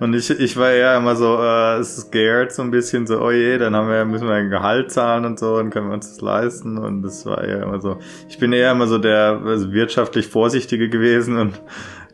Und 0.00 0.14
ich, 0.14 0.30
ich 0.30 0.56
war 0.56 0.70
eher 0.70 0.96
immer 0.96 1.16
so 1.16 1.36
äh, 1.42 1.82
scared, 1.82 2.52
so 2.52 2.62
ein 2.62 2.70
bisschen 2.70 3.06
so, 3.06 3.20
oh 3.20 3.30
je, 3.30 3.58
dann 3.58 3.74
haben 3.74 3.88
wir, 3.88 4.04
müssen 4.04 4.28
wir 4.28 4.34
ein 4.34 4.50
Gehalt 4.50 4.90
zahlen 4.90 5.24
und 5.24 5.38
so, 5.38 5.56
dann 5.56 5.70
können 5.70 5.88
wir 5.88 5.94
uns 5.94 6.10
das 6.10 6.20
leisten. 6.20 6.78
Und 6.78 7.02
das 7.02 7.26
war 7.26 7.42
eher 7.42 7.62
immer 7.62 7.80
so. 7.80 7.98
Ich 8.28 8.38
bin 8.38 8.52
eher 8.52 8.72
immer 8.72 8.86
so 8.86 8.98
der 8.98 9.40
also 9.44 9.72
wirtschaftlich 9.72 10.28
Vorsichtige 10.28 10.88
gewesen 10.88 11.38
und 11.38 11.60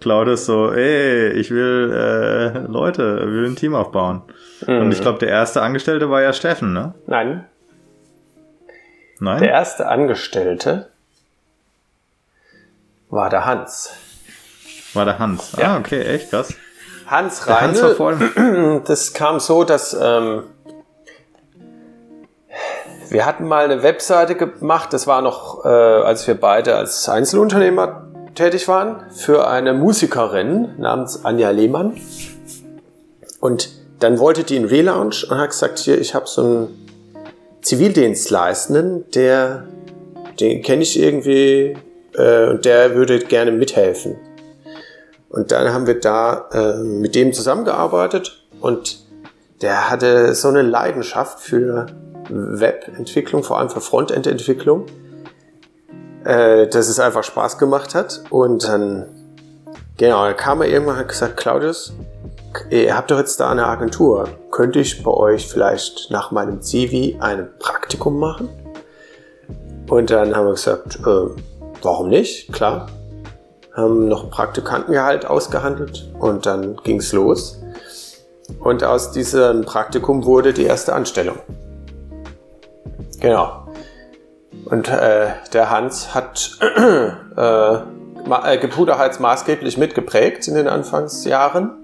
Claudius 0.01 0.47
so, 0.47 0.73
ey, 0.73 1.31
ich 1.33 1.51
will 1.51 1.93
äh, 1.95 2.59
Leute, 2.67 3.23
will 3.31 3.47
ein 3.47 3.57
Team 3.57 3.75
aufbauen. 3.75 4.23
Mhm. 4.67 4.79
Und 4.79 4.93
ich 4.93 5.01
glaube, 5.01 5.19
der 5.19 5.29
erste 5.29 5.63
Angestellte 5.63 6.11
war 6.11 6.23
ja 6.23 6.33
Steffen, 6.33 6.73
ne? 6.73 6.95
Nein, 7.07 7.45
Nein? 9.21 9.43
Der 9.43 9.51
erste 9.51 9.87
Angestellte 9.87 10.89
war 13.11 13.29
der 13.29 13.45
Hans. 13.45 13.93
War 14.95 15.05
der 15.05 15.19
Hans. 15.19 15.53
Ja. 15.59 15.75
Ah, 15.75 15.79
okay, 15.79 16.03
echt 16.03 16.31
krass. 16.31 16.55
Hans 17.07 17.47
Reine, 17.47 18.83
das 18.87 19.13
kam 19.13 19.41
so, 19.41 19.65
dass 19.65 19.95
ähm, 20.01 20.45
wir 23.11 23.27
hatten 23.27 23.47
mal 23.47 23.65
eine 23.65 23.83
Webseite 23.83 24.37
gemacht, 24.37 24.93
das 24.93 25.07
war 25.07 25.21
noch, 25.21 25.65
äh, 25.65 25.69
als 25.69 26.27
wir 26.27 26.41
beide 26.41 26.77
als 26.77 27.09
Einzelunternehmer 27.09 28.07
tätig 28.37 28.69
waren, 28.69 29.03
für 29.11 29.49
eine 29.49 29.75
Musikerin 29.75 30.79
namens 30.79 31.25
Anja 31.25 31.51
Lehmann. 31.51 32.01
Und 33.41 33.71
dann 33.99 34.19
wollte 34.19 34.45
die 34.45 34.57
einen 34.57 34.67
Relaunch 34.67 35.29
und 35.29 35.37
hat 35.37 35.51
gesagt, 35.51 35.81
hier, 35.81 36.01
ich 36.01 36.15
habe 36.15 36.27
so 36.29 36.43
ein 36.43 36.90
Zivildienstleistenden, 37.63 39.11
der, 39.11 39.65
den 40.39 40.63
kenne 40.63 40.83
ich 40.83 40.99
irgendwie 40.99 41.77
äh, 42.15 42.49
und 42.49 42.65
der 42.65 42.95
würde 42.95 43.19
gerne 43.21 43.53
mithelfen. 43.53 44.17
Und 45.29 45.53
dann 45.53 45.73
haben 45.73 45.87
wir 45.87 46.01
da 46.01 46.49
äh, 46.53 46.83
mit 46.83 47.15
dem 47.15 47.33
zusammengearbeitet 47.33 48.45
und 48.61 49.01
der 49.63 49.91
hatte 49.91 50.35
so 50.35 50.49
eine 50.49 50.63
Leidenschaft 50.63 51.41
für 51.41 51.87
Webentwicklung, 52.29 53.43
vor 53.43 53.59
allem 53.59 53.71
für 53.71 53.81
Frontend-Entwicklung, 53.81 54.87
äh, 56.25 56.67
dass 56.67 56.89
es 56.89 56.99
einfach 56.99 57.25
Spaß 57.25 57.59
gemacht 57.59 57.95
hat. 57.95 58.23
Und 58.31 58.65
dann, 58.65 59.07
genau, 59.99 60.25
dann 60.25 60.37
kam 60.37 60.63
er 60.63 60.69
irgendwann 60.69 60.95
und 60.95 61.01
hat 61.01 61.09
gesagt, 61.09 61.37
Claudius, 61.37 61.93
ihr 62.71 62.97
habt 62.97 63.11
doch 63.11 63.19
jetzt 63.19 63.41
da 63.41 63.51
eine 63.51 63.67
Agentur. 63.67 64.29
Könnte 64.51 64.81
ich 64.81 65.03
bei 65.03 65.11
euch 65.11 65.47
vielleicht 65.47 66.11
nach 66.11 66.31
meinem 66.31 66.63
CV 66.63 67.21
ein 67.21 67.49
Praktikum 67.59 68.19
machen? 68.19 68.49
Und 69.89 70.11
dann 70.11 70.37
haben 70.37 70.47
wir 70.47 70.53
gesagt, 70.53 71.01
äh, 71.07 71.43
warum 71.83 72.09
nicht? 72.09 72.53
Klar. 72.53 72.89
Haben 73.75 74.09
noch 74.09 74.25
ein 74.25 74.31
Praktikantengehalt 74.31 75.27
ausgehandelt 75.27 76.13
und 76.19 76.47
dann 76.47 76.77
ging's 76.85 77.13
los. 77.13 77.61
Und 78.59 78.85
aus 78.85 79.13
diesem 79.13 79.65
Praktikum 79.65 80.25
wurde 80.25 80.53
die 80.53 80.65
erste 80.65 80.93
Anstellung. 80.93 81.39
Genau. 83.21 83.69
Und 84.65 84.89
äh, 84.89 85.29
der 85.53 85.71
Hans 85.71 86.15
hat 86.15 86.59
äh, 87.37 87.75
äh 87.75 88.59
Gepuderheiz 88.59 89.19
maßgeblich 89.19 89.79
mitgeprägt 89.79 90.47
in 90.49 90.55
den 90.55 90.69
Anfangsjahren 90.69 91.80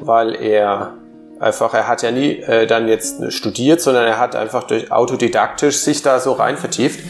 weil 0.00 0.34
er 0.34 0.94
einfach, 1.38 1.74
er 1.74 1.88
hat 1.88 2.02
ja 2.02 2.10
nie 2.10 2.36
äh, 2.40 2.66
dann 2.66 2.88
jetzt 2.88 3.32
studiert, 3.32 3.80
sondern 3.80 4.04
er 4.04 4.18
hat 4.18 4.36
einfach 4.36 4.64
durch 4.64 4.92
autodidaktisch 4.92 5.78
sich 5.78 6.02
da 6.02 6.20
so 6.20 6.32
rein 6.32 6.56
vertieft. 6.56 7.00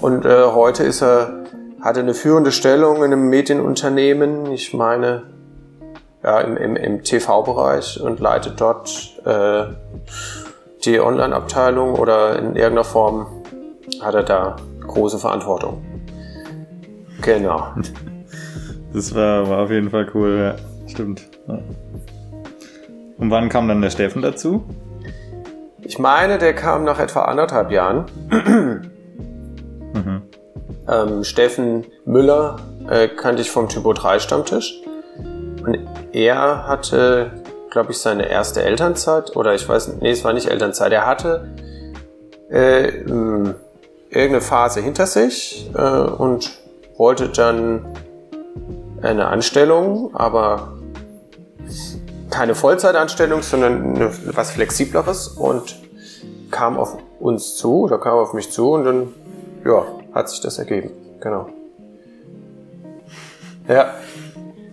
Und 0.00 0.24
äh, 0.24 0.44
heute 0.44 0.84
ist 0.84 1.02
er, 1.02 1.44
hat 1.80 1.96
er 1.96 2.02
eine 2.02 2.14
führende 2.14 2.52
Stellung 2.52 2.98
in 2.98 3.12
einem 3.12 3.28
Medienunternehmen, 3.28 4.52
ich 4.52 4.72
meine, 4.74 5.24
ja, 6.22 6.40
im, 6.40 6.56
im, 6.56 6.76
im 6.76 7.02
TV-Bereich 7.02 8.00
und 8.00 8.20
leitet 8.20 8.60
dort 8.60 8.90
äh, 9.24 9.64
die 10.84 11.00
Online-Abteilung 11.00 11.94
oder 11.94 12.38
in 12.38 12.56
irgendeiner 12.56 12.84
Form 12.84 13.26
hat 14.02 14.14
er 14.14 14.22
da 14.22 14.56
große 14.86 15.18
Verantwortung. 15.18 15.82
Genau. 17.22 17.68
Das 18.92 19.14
war, 19.14 19.48
war 19.48 19.58
auf 19.60 19.70
jeden 19.70 19.88
Fall 19.88 20.08
cool, 20.14 20.36
ja. 20.36 20.88
Stimmt. 20.88 21.22
Ja. 21.46 21.60
Und 23.20 23.30
wann 23.30 23.48
kam 23.48 23.68
dann 23.68 23.80
der 23.80 23.90
Steffen 23.90 24.22
dazu? 24.22 24.64
Ich 25.82 25.98
meine, 25.98 26.38
der 26.38 26.54
kam 26.54 26.84
nach 26.84 26.98
etwa 26.98 27.22
anderthalb 27.22 27.70
Jahren. 27.70 28.06
mhm. 28.28 30.22
ähm, 30.88 31.24
Steffen 31.24 31.86
Müller 32.04 32.56
äh, 32.88 33.08
kannte 33.08 33.42
ich 33.42 33.50
vom 33.50 33.68
Typo 33.68 33.92
3 33.92 34.18
Stammtisch. 34.18 34.74
Und 35.64 35.78
er 36.12 36.66
hatte 36.66 37.30
glaube 37.70 37.92
ich, 37.92 37.98
seine 37.98 38.28
erste 38.28 38.62
Elternzeit. 38.62 39.36
Oder 39.36 39.54
ich 39.54 39.68
weiß 39.68 39.88
nicht, 39.88 40.02
nee, 40.02 40.10
es 40.10 40.24
war 40.24 40.32
nicht 40.32 40.48
Elternzeit. 40.48 40.92
Er 40.92 41.06
hatte 41.06 41.48
äh, 42.50 42.88
irgendeine 44.10 44.40
Phase 44.40 44.80
hinter 44.80 45.06
sich 45.06 45.70
äh, 45.74 45.80
und 45.80 46.50
wollte 46.96 47.28
dann 47.28 47.86
eine 49.02 49.28
Anstellung, 49.28 50.14
aber 50.14 50.74
keine 52.30 52.54
Vollzeitanstellung, 52.54 53.42
sondern 53.42 53.96
eine, 53.96 54.36
was 54.36 54.52
Flexibleres 54.52 55.28
und 55.28 55.78
kam 56.50 56.78
auf 56.78 56.96
uns 57.18 57.56
zu 57.56 57.82
oder 57.82 57.98
kam 57.98 58.14
auf 58.14 58.32
mich 58.32 58.50
zu 58.50 58.72
und 58.72 58.84
dann 58.84 59.14
ja, 59.64 59.84
hat 60.14 60.28
sich 60.30 60.40
das 60.40 60.58
ergeben. 60.58 60.90
Genau. 61.20 61.48
Ja. 63.68 63.94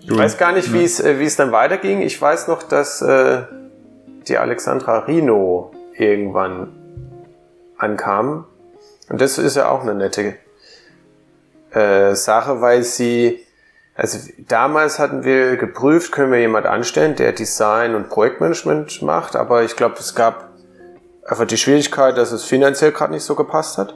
Ich 0.01 0.17
weiß 0.17 0.37
gar 0.37 0.53
nicht, 0.53 0.71
wie 0.71 0.83
es, 0.83 1.01
äh, 1.01 1.19
wie 1.19 1.25
es 1.25 1.35
dann 1.35 1.51
weiterging. 1.51 2.01
Ich 2.01 2.19
weiß 2.21 2.47
noch, 2.47 2.63
dass 2.63 3.01
äh, 3.01 3.41
die 4.27 4.37
Alexandra 4.37 4.99
Rino 4.99 5.71
irgendwann 5.97 6.73
ankam. 7.77 8.45
Und 9.09 9.19
das 9.19 9.37
ist 9.37 9.55
ja 9.55 9.69
auch 9.69 9.81
eine 9.81 9.95
nette 9.95 10.35
äh, 11.71 12.15
Sache, 12.15 12.61
weil 12.61 12.83
sie, 12.83 13.45
also 13.97 14.19
damals 14.47 14.99
hatten 14.99 15.23
wir 15.23 15.57
geprüft, 15.57 16.11
können 16.11 16.31
wir 16.31 16.39
jemand 16.39 16.67
anstellen, 16.67 17.15
der 17.15 17.33
Design 17.33 17.95
und 17.95 18.09
Projektmanagement 18.09 19.01
macht, 19.01 19.35
aber 19.35 19.63
ich 19.63 19.75
glaube, 19.75 19.95
es 19.97 20.13
gab 20.13 20.49
einfach 21.25 21.47
die 21.47 21.57
Schwierigkeit, 21.57 22.15
dass 22.15 22.31
es 22.31 22.43
finanziell 22.43 22.91
gerade 22.91 23.11
nicht 23.11 23.23
so 23.23 23.33
gepasst 23.33 23.79
hat. 23.79 23.95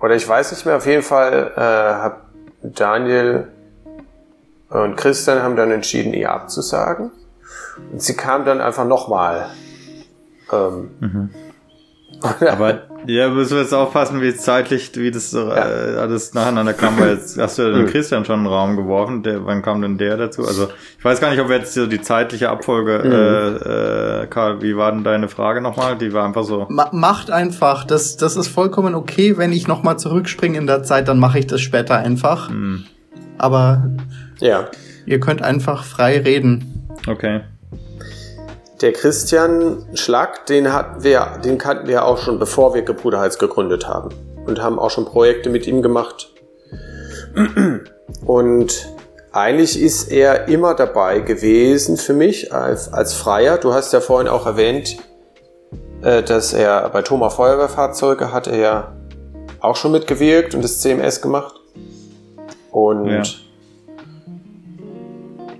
Oder 0.00 0.16
ich 0.16 0.28
weiß 0.28 0.50
nicht 0.50 0.66
mehr, 0.66 0.78
auf 0.78 0.86
jeden 0.86 1.04
Fall 1.04 1.52
äh, 1.54 1.60
hat 1.60 2.16
Daniel 2.62 3.46
und 4.68 4.96
Christian 4.96 5.40
haben 5.40 5.54
dann 5.54 5.70
entschieden, 5.70 6.12
ihr 6.12 6.32
abzusagen. 6.32 7.12
Und 7.92 8.02
sie 8.02 8.16
kam 8.16 8.44
dann 8.44 8.60
einfach 8.60 8.84
nochmal. 8.84 9.46
Ähm, 10.50 10.90
mhm. 10.98 11.30
Aber 12.48 12.82
ja, 13.06 13.28
müssen 13.28 13.54
wir 13.54 13.62
jetzt 13.62 13.74
aufpassen, 13.74 14.20
wie 14.20 14.34
zeitlich, 14.34 14.90
wie 14.94 15.10
das 15.10 15.32
ja. 15.32 15.56
äh, 15.56 15.96
alles 15.96 16.34
nacheinander 16.34 16.72
kam, 16.72 16.98
weil 16.98 17.14
jetzt 17.14 17.38
hast 17.38 17.58
du 17.58 17.62
ja 17.62 17.70
den 17.70 17.86
Christian 17.86 18.24
schon 18.24 18.40
in 18.40 18.44
den 18.44 18.52
Raum 18.52 18.76
geworfen. 18.76 19.22
Der, 19.22 19.44
wann 19.44 19.62
kam 19.62 19.82
denn 19.82 19.98
der 19.98 20.16
dazu? 20.16 20.46
Also 20.46 20.68
ich 20.98 21.04
weiß 21.04 21.20
gar 21.20 21.30
nicht, 21.30 21.40
ob 21.40 21.48
wir 21.48 21.56
jetzt 21.56 21.74
so 21.74 21.86
die 21.86 22.00
zeitliche 22.00 22.50
Abfolge, 22.50 23.02
mhm. 23.04 23.12
äh, 23.12 24.22
äh, 24.22 24.26
Karl, 24.26 24.62
wie 24.62 24.76
war 24.76 24.92
denn 24.92 25.04
deine 25.04 25.28
Frage 25.28 25.60
nochmal? 25.60 25.96
Die 25.98 26.12
war 26.12 26.24
einfach 26.24 26.44
so. 26.44 26.66
Ma 26.68 26.90
macht 26.92 27.30
einfach. 27.30 27.84
Das, 27.84 28.16
das 28.16 28.36
ist 28.36 28.48
vollkommen 28.48 28.94
okay, 28.94 29.36
wenn 29.36 29.52
ich 29.52 29.66
nochmal 29.66 29.98
zurückspringe 29.98 30.58
in 30.58 30.66
der 30.66 30.82
Zeit, 30.82 31.08
dann 31.08 31.18
mache 31.18 31.38
ich 31.38 31.46
das 31.46 31.60
später 31.60 31.96
einfach. 31.96 32.50
Mhm. 32.50 32.84
Aber 33.38 33.90
ja. 34.40 34.68
ihr 35.06 35.20
könnt 35.20 35.42
einfach 35.42 35.84
frei 35.84 36.18
reden. 36.20 36.88
Okay. 37.06 37.40
Der 38.82 38.92
Christian 38.92 39.86
Schlag, 39.94 40.46
den 40.46 40.72
hatten 40.72 41.04
wir, 41.04 41.38
den 41.44 41.56
kannten 41.56 41.86
wir 41.86 42.04
auch 42.04 42.18
schon, 42.18 42.40
bevor 42.40 42.74
wir 42.74 42.82
Gebruderheiz 42.82 43.38
gegründet 43.38 43.86
haben. 43.86 44.08
Und 44.44 44.60
haben 44.60 44.80
auch 44.80 44.90
schon 44.90 45.04
Projekte 45.04 45.50
mit 45.50 45.68
ihm 45.68 45.82
gemacht. 45.82 46.32
Und 48.26 48.92
eigentlich 49.30 49.80
ist 49.80 50.10
er 50.10 50.48
immer 50.48 50.74
dabei 50.74 51.20
gewesen 51.20 51.96
für 51.96 52.12
mich 52.12 52.52
als, 52.52 52.92
als 52.92 53.14
Freier. 53.14 53.58
Du 53.58 53.72
hast 53.72 53.92
ja 53.92 54.00
vorhin 54.00 54.26
auch 54.26 54.46
erwähnt, 54.46 54.96
äh, 56.02 56.24
dass 56.24 56.52
er 56.52 56.88
bei 56.90 57.02
Thoma 57.02 57.30
Feuerwehrfahrzeuge 57.30 58.32
hat 58.32 58.48
er 58.48 58.58
ja 58.58 58.92
auch 59.60 59.76
schon 59.76 59.92
mitgewirkt 59.92 60.56
und 60.56 60.64
das 60.64 60.80
CMS 60.80 61.22
gemacht. 61.22 61.54
Und 62.72 63.08
ja. 63.08 63.22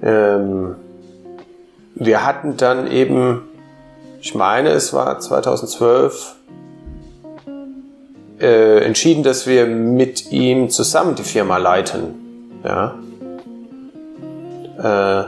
ähm, 0.02 0.74
wir 2.06 2.24
hatten 2.24 2.56
dann 2.56 2.86
eben, 2.86 3.42
ich 4.20 4.34
meine, 4.34 4.70
es 4.70 4.92
war 4.92 5.18
2012, 5.18 6.36
äh, 8.40 8.84
entschieden, 8.84 9.22
dass 9.22 9.46
wir 9.46 9.66
mit 9.66 10.32
ihm 10.32 10.68
zusammen 10.68 11.14
die 11.14 11.22
Firma 11.22 11.58
leiten. 11.58 12.14
Ja. 12.64 12.94
Äh, 14.78 15.24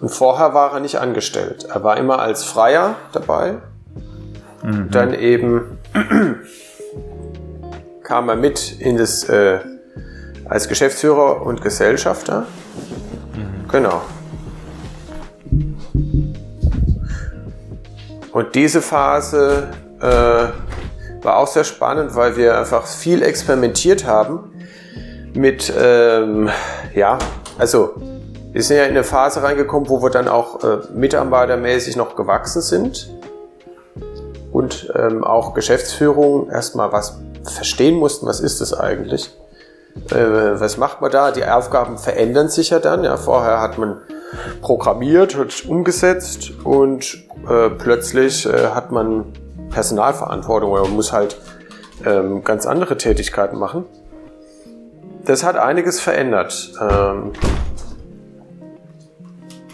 und 0.00 0.08
vorher 0.10 0.52
war 0.52 0.74
er 0.74 0.80
nicht 0.80 0.98
angestellt. 0.98 1.66
Er 1.72 1.82
war 1.84 1.96
immer 1.96 2.18
als 2.18 2.44
Freier 2.44 2.96
dabei. 3.12 3.58
Mhm. 4.62 4.90
Dann 4.90 5.14
eben 5.14 5.78
kam 8.02 8.28
er 8.28 8.36
mit 8.36 8.78
in 8.80 8.96
das 8.96 9.24
äh, 9.28 9.60
als 10.48 10.68
Geschäftsführer 10.68 11.42
und 11.42 11.62
Gesellschafter. 11.62 12.40
Mhm. 13.34 13.68
Genau. 13.68 14.02
Und 18.36 18.54
diese 18.54 18.82
Phase 18.82 19.68
äh, 19.98 21.24
war 21.24 21.38
auch 21.38 21.46
sehr 21.46 21.64
spannend, 21.64 22.14
weil 22.16 22.36
wir 22.36 22.58
einfach 22.58 22.86
viel 22.86 23.22
experimentiert 23.22 24.06
haben 24.06 24.52
mit, 25.32 25.72
ähm, 25.74 26.50
ja, 26.94 27.16
also 27.56 27.94
wir 28.52 28.62
sind 28.62 28.76
ja 28.76 28.84
in 28.84 28.90
eine 28.90 29.04
Phase 29.04 29.42
reingekommen, 29.42 29.88
wo 29.88 30.02
wir 30.02 30.10
dann 30.10 30.28
auch 30.28 30.62
äh, 30.62 30.80
mitarbeitermäßig 30.92 31.96
noch 31.96 32.14
gewachsen 32.14 32.60
sind 32.60 33.08
und 34.52 34.92
ähm, 34.94 35.24
auch 35.24 35.54
Geschäftsführung 35.54 36.50
erstmal 36.50 36.92
was 36.92 37.18
verstehen 37.42 37.94
mussten, 37.94 38.26
was 38.26 38.40
ist 38.40 38.60
das 38.60 38.74
eigentlich? 38.74 39.34
Äh, 40.10 40.60
was 40.60 40.76
macht 40.76 41.00
man 41.00 41.10
da? 41.10 41.30
Die 41.30 41.46
Aufgaben 41.46 41.96
verändern 41.96 42.50
sich 42.50 42.68
ja 42.68 42.80
dann. 42.80 43.02
Ja, 43.02 43.16
vorher 43.16 43.62
hat 43.62 43.78
man 43.78 44.02
programmiert, 44.60 45.38
hat 45.38 45.64
umgesetzt 45.66 46.52
und 46.64 47.24
äh, 47.48 47.70
plötzlich 47.70 48.46
äh, 48.46 48.68
hat 48.68 48.92
man 48.92 49.32
Personalverantwortung 49.70 50.70
oder 50.70 50.82
man 50.82 50.92
muss 50.92 51.12
halt 51.12 51.40
ähm, 52.04 52.44
ganz 52.44 52.66
andere 52.66 52.96
Tätigkeiten 52.96 53.58
machen. 53.58 53.84
Das 55.24 55.44
hat 55.44 55.56
einiges 55.56 56.00
verändert. 56.00 56.72
Ähm, 56.80 57.32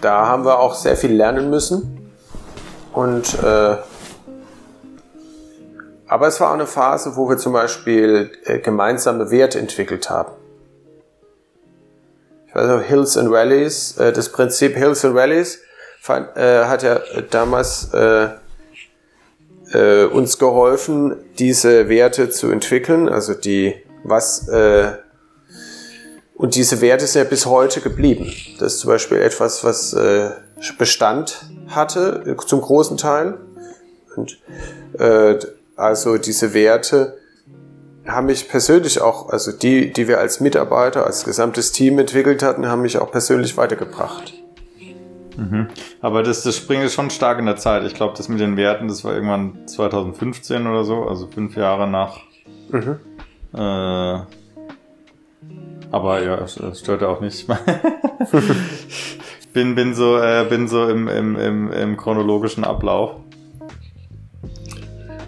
da 0.00 0.26
haben 0.26 0.44
wir 0.44 0.58
auch 0.58 0.74
sehr 0.74 0.96
viel 0.96 1.12
lernen 1.12 1.50
müssen. 1.50 2.10
Und 2.92 3.38
äh, 3.42 3.76
aber 6.06 6.26
es 6.26 6.40
war 6.40 6.50
auch 6.50 6.54
eine 6.54 6.66
Phase, 6.66 7.16
wo 7.16 7.28
wir 7.28 7.38
zum 7.38 7.52
Beispiel 7.52 8.30
äh, 8.44 8.58
gemeinsame 8.58 9.30
Werte 9.30 9.58
entwickelt 9.58 10.10
haben 10.10 10.32
ich 12.52 12.56
weiß 12.56 12.68
noch, 12.68 12.82
Hills 12.82 13.16
and 13.16 13.30
Valleys, 13.30 13.96
äh, 13.96 14.12
das 14.12 14.28
Prinzip 14.28 14.76
Hills 14.76 15.04
and 15.06 15.14
Valleys 15.14 15.60
fand, 16.02 16.36
äh, 16.36 16.64
hat 16.64 16.82
ja 16.82 17.00
damals 17.30 17.90
äh, 17.94 18.28
äh, 19.72 20.04
uns 20.06 20.36
geholfen, 20.36 21.16
diese 21.38 21.88
Werte 21.88 22.28
zu 22.28 22.50
entwickeln, 22.50 23.08
also 23.08 23.34
die, 23.34 23.76
was, 24.02 24.48
äh, 24.48 24.94
und 26.34 26.56
diese 26.56 26.80
Werte 26.80 27.06
sind 27.06 27.22
ja 27.22 27.28
bis 27.28 27.46
heute 27.46 27.80
geblieben. 27.80 28.32
Das 28.58 28.74
ist 28.74 28.80
zum 28.80 28.90
Beispiel 28.90 29.18
etwas, 29.18 29.62
was 29.62 29.92
äh, 29.92 30.30
Bestand 30.76 31.44
hatte, 31.68 32.24
äh, 32.26 32.46
zum 32.46 32.62
großen 32.62 32.96
Teil. 32.96 33.38
Und 34.16 34.40
äh, 34.98 35.38
also 35.76 36.18
diese 36.18 36.52
Werte 36.52 37.16
haben 38.08 38.26
mich 38.26 38.48
persönlich 38.48 39.00
auch, 39.00 39.28
also 39.28 39.52
die, 39.52 39.92
die 39.92 40.08
wir 40.08 40.18
als 40.18 40.40
Mitarbeiter, 40.40 41.06
als 41.06 41.24
gesamtes 41.24 41.70
Team 41.70 42.00
entwickelt 42.00 42.42
hatten, 42.42 42.66
haben 42.66 42.82
mich 42.82 42.98
auch 42.98 43.12
persönlich 43.12 43.56
weitergebracht. 43.56 44.41
Mhm. 45.36 45.68
Aber 46.00 46.22
das, 46.22 46.42
das 46.42 46.56
springt 46.56 46.90
schon 46.90 47.10
stark 47.10 47.38
in 47.38 47.46
der 47.46 47.56
Zeit. 47.56 47.84
Ich 47.84 47.94
glaube, 47.94 48.14
das 48.16 48.28
mit 48.28 48.40
den 48.40 48.56
Werten, 48.56 48.88
das 48.88 49.04
war 49.04 49.14
irgendwann 49.14 49.66
2015 49.66 50.66
oder 50.66 50.84
so, 50.84 51.04
also 51.04 51.26
fünf 51.26 51.56
Jahre 51.56 51.88
nach. 51.88 52.20
Mhm. 52.70 52.98
Äh, 53.54 54.20
aber 55.90 56.22
ja, 56.22 56.38
es, 56.38 56.56
es 56.56 56.80
stört 56.80 57.02
auch 57.02 57.20
nicht. 57.20 57.46
bin, 59.52 59.74
bin 59.74 59.94
so, 59.94 60.18
äh, 60.18 60.46
bin 60.48 60.68
so 60.68 60.88
im, 60.88 61.08
im, 61.08 61.36
im, 61.36 61.70
im 61.70 61.96
chronologischen 61.96 62.64
Ablauf. 62.64 63.16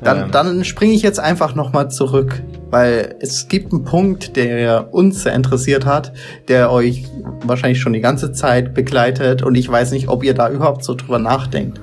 Dann, 0.03 0.25
ähm. 0.25 0.31
dann 0.31 0.65
springe 0.65 0.95
ich 0.95 1.03
jetzt 1.03 1.21
einfach 1.21 1.55
nochmal 1.55 1.91
zurück, 1.91 2.43
weil 2.75 3.15
es 3.21 3.47
gibt 3.47 3.73
einen 3.73 3.85
Punkt, 3.85 4.35
der 4.35 4.93
uns 4.93 5.23
sehr 5.23 5.33
interessiert 5.33 5.87
hat, 5.87 6.13
der 6.49 6.73
euch 6.73 7.05
wahrscheinlich 7.45 7.79
schon 7.79 7.93
die 7.93 8.01
ganze 8.01 8.33
Zeit 8.33 8.75
begleitet 8.75 9.45
und 9.45 9.55
ich 9.55 9.69
weiß 9.69 9.93
nicht, 9.93 10.09
ob 10.09 10.25
ihr 10.25 10.35
da 10.35 10.51
überhaupt 10.51 10.83
so 10.83 10.97
drüber 10.97 11.21
nachdenkt. 11.21 11.81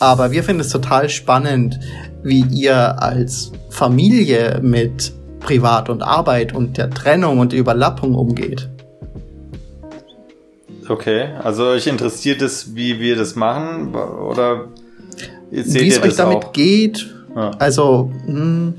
Aber 0.00 0.32
wir 0.32 0.42
finden 0.42 0.62
es 0.62 0.70
total 0.70 1.10
spannend, 1.10 1.78
wie 2.22 2.40
ihr 2.40 3.02
als 3.02 3.52
Familie 3.68 4.60
mit 4.62 5.12
Privat 5.40 5.90
und 5.90 6.00
Arbeit 6.00 6.54
und 6.54 6.78
der 6.78 6.88
Trennung 6.88 7.38
und 7.38 7.52
der 7.52 7.58
Überlappung 7.58 8.14
umgeht. 8.14 8.70
Okay, 10.88 11.34
also 11.42 11.66
euch 11.66 11.86
interessiert 11.86 12.40
es, 12.40 12.74
wie 12.74 12.98
wir 12.98 13.16
das 13.16 13.36
machen 13.36 13.94
oder 13.94 14.68
wie 15.50 15.58
es 15.86 16.02
euch 16.02 16.16
damit 16.16 16.44
auch? 16.46 16.52
geht, 16.54 17.14
also, 17.58 18.10
mh, 18.26 18.32
hm, 18.32 18.74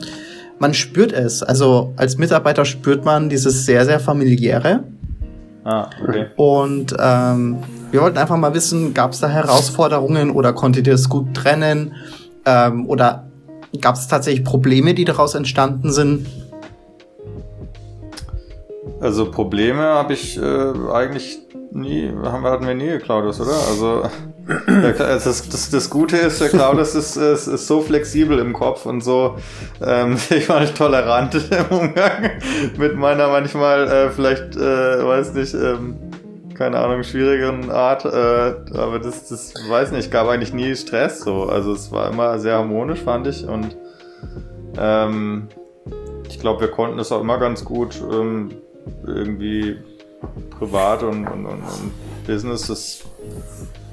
man 0.66 0.74
spürt 0.74 1.12
es. 1.12 1.44
Also 1.44 1.94
als 1.96 2.18
Mitarbeiter 2.18 2.66
spürt 2.66 3.06
man 3.06 3.30
dieses 3.30 3.68
sehr, 3.68 3.86
sehr 3.86 4.00
familiäre. 4.00 4.84
Ah, 5.64 5.90
okay. 6.02 6.26
Und 6.38 6.96
ähm, 7.00 7.58
wir 7.92 8.02
wollten 8.02 8.18
einfach 8.18 8.38
mal 8.38 8.56
wissen, 8.56 8.96
gab 8.96 9.12
es 9.12 9.20
da 9.20 9.28
Herausforderungen 9.28 10.32
oder 10.32 10.54
konntet 10.54 10.88
ihr 10.88 10.96
es 10.96 11.08
gut 11.08 11.36
trennen? 11.36 11.94
Ähm, 12.46 12.88
oder 12.88 13.28
gab 13.80 13.94
es 13.94 14.08
tatsächlich 14.08 14.44
Probleme, 14.44 14.96
die 14.96 15.06
daraus 15.06 15.36
entstanden 15.36 15.92
sind? 15.92 16.26
Also 19.06 19.30
Probleme 19.30 19.84
habe 19.84 20.14
ich 20.14 20.36
äh, 20.36 20.74
eigentlich 20.92 21.38
nie, 21.72 22.12
haben, 22.24 22.44
hatten 22.44 22.66
wir 22.66 22.74
nie, 22.74 22.98
Claudius, 22.98 23.40
oder? 23.40 23.54
Also 23.54 24.04
der, 24.68 24.94
das, 24.94 25.24
das, 25.48 25.70
das 25.70 25.90
Gute 25.92 26.18
ist, 26.18 26.42
der 26.42 26.50
Claudius 26.50 26.96
ist, 26.96 27.16
ist, 27.16 27.46
ist 27.46 27.68
so 27.68 27.82
flexibel 27.82 28.40
im 28.40 28.54
Kopf 28.54 28.88
und 28.88 29.02
so, 29.02 29.36
ähm, 29.86 30.18
ich 30.32 30.50
war 30.50 30.60
nicht 30.60 30.76
tolerant 30.76 31.36
im 31.52 31.78
Umgang 31.78 32.32
mit 32.78 32.96
meiner 32.96 33.28
manchmal 33.28 33.88
äh, 33.88 34.10
vielleicht, 34.10 34.56
äh, 34.56 35.06
weiß 35.06 35.36
nicht, 35.36 35.54
ähm, 35.54 35.98
keine 36.56 36.80
Ahnung, 36.80 37.04
schwierigeren 37.04 37.70
Art, 37.70 38.06
äh, 38.06 38.76
aber 38.76 38.98
das, 38.98 39.30
das 39.30 39.54
weiß 39.70 39.92
nicht, 39.92 40.10
gab 40.10 40.28
eigentlich 40.28 40.54
nie 40.54 40.76
Stress 40.76 41.20
so. 41.20 41.44
Also 41.44 41.74
es 41.74 41.92
war 41.92 42.10
immer 42.12 42.40
sehr 42.40 42.56
harmonisch, 42.56 43.02
fand 43.02 43.28
ich 43.28 43.48
und 43.48 43.78
ähm, 44.80 45.48
ich 46.28 46.40
glaube, 46.40 46.62
wir 46.62 46.70
konnten 46.70 46.98
es 46.98 47.12
auch 47.12 47.22
immer 47.22 47.38
ganz 47.38 47.64
gut 47.64 48.02
ähm, 48.12 48.50
irgendwie 49.06 49.78
privat 50.58 51.04
und, 51.04 51.28
und, 51.28 51.46
und, 51.46 51.62
und 51.62 51.92
Business, 52.26 52.68
das 52.68 53.04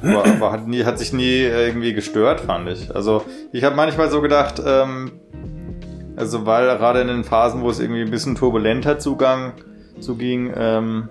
war, 0.02 0.40
war, 0.40 0.52
hat, 0.52 0.66
nie, 0.66 0.84
hat 0.84 0.98
sich 0.98 1.12
nie 1.12 1.40
irgendwie 1.40 1.92
gestört, 1.92 2.40
fand 2.40 2.68
ich. 2.68 2.94
Also 2.94 3.24
ich 3.52 3.64
habe 3.64 3.76
manchmal 3.76 4.10
so 4.10 4.20
gedacht, 4.20 4.60
ähm, 4.64 5.12
also 6.16 6.46
weil 6.46 6.66
gerade 6.76 7.00
in 7.00 7.08
den 7.08 7.24
Phasen, 7.24 7.62
wo 7.62 7.70
es 7.70 7.80
irgendwie 7.80 8.02
ein 8.02 8.10
bisschen 8.10 8.34
turbulenter 8.34 8.98
zugang, 8.98 9.52
zuging, 10.00 10.52
ähm, 10.56 11.08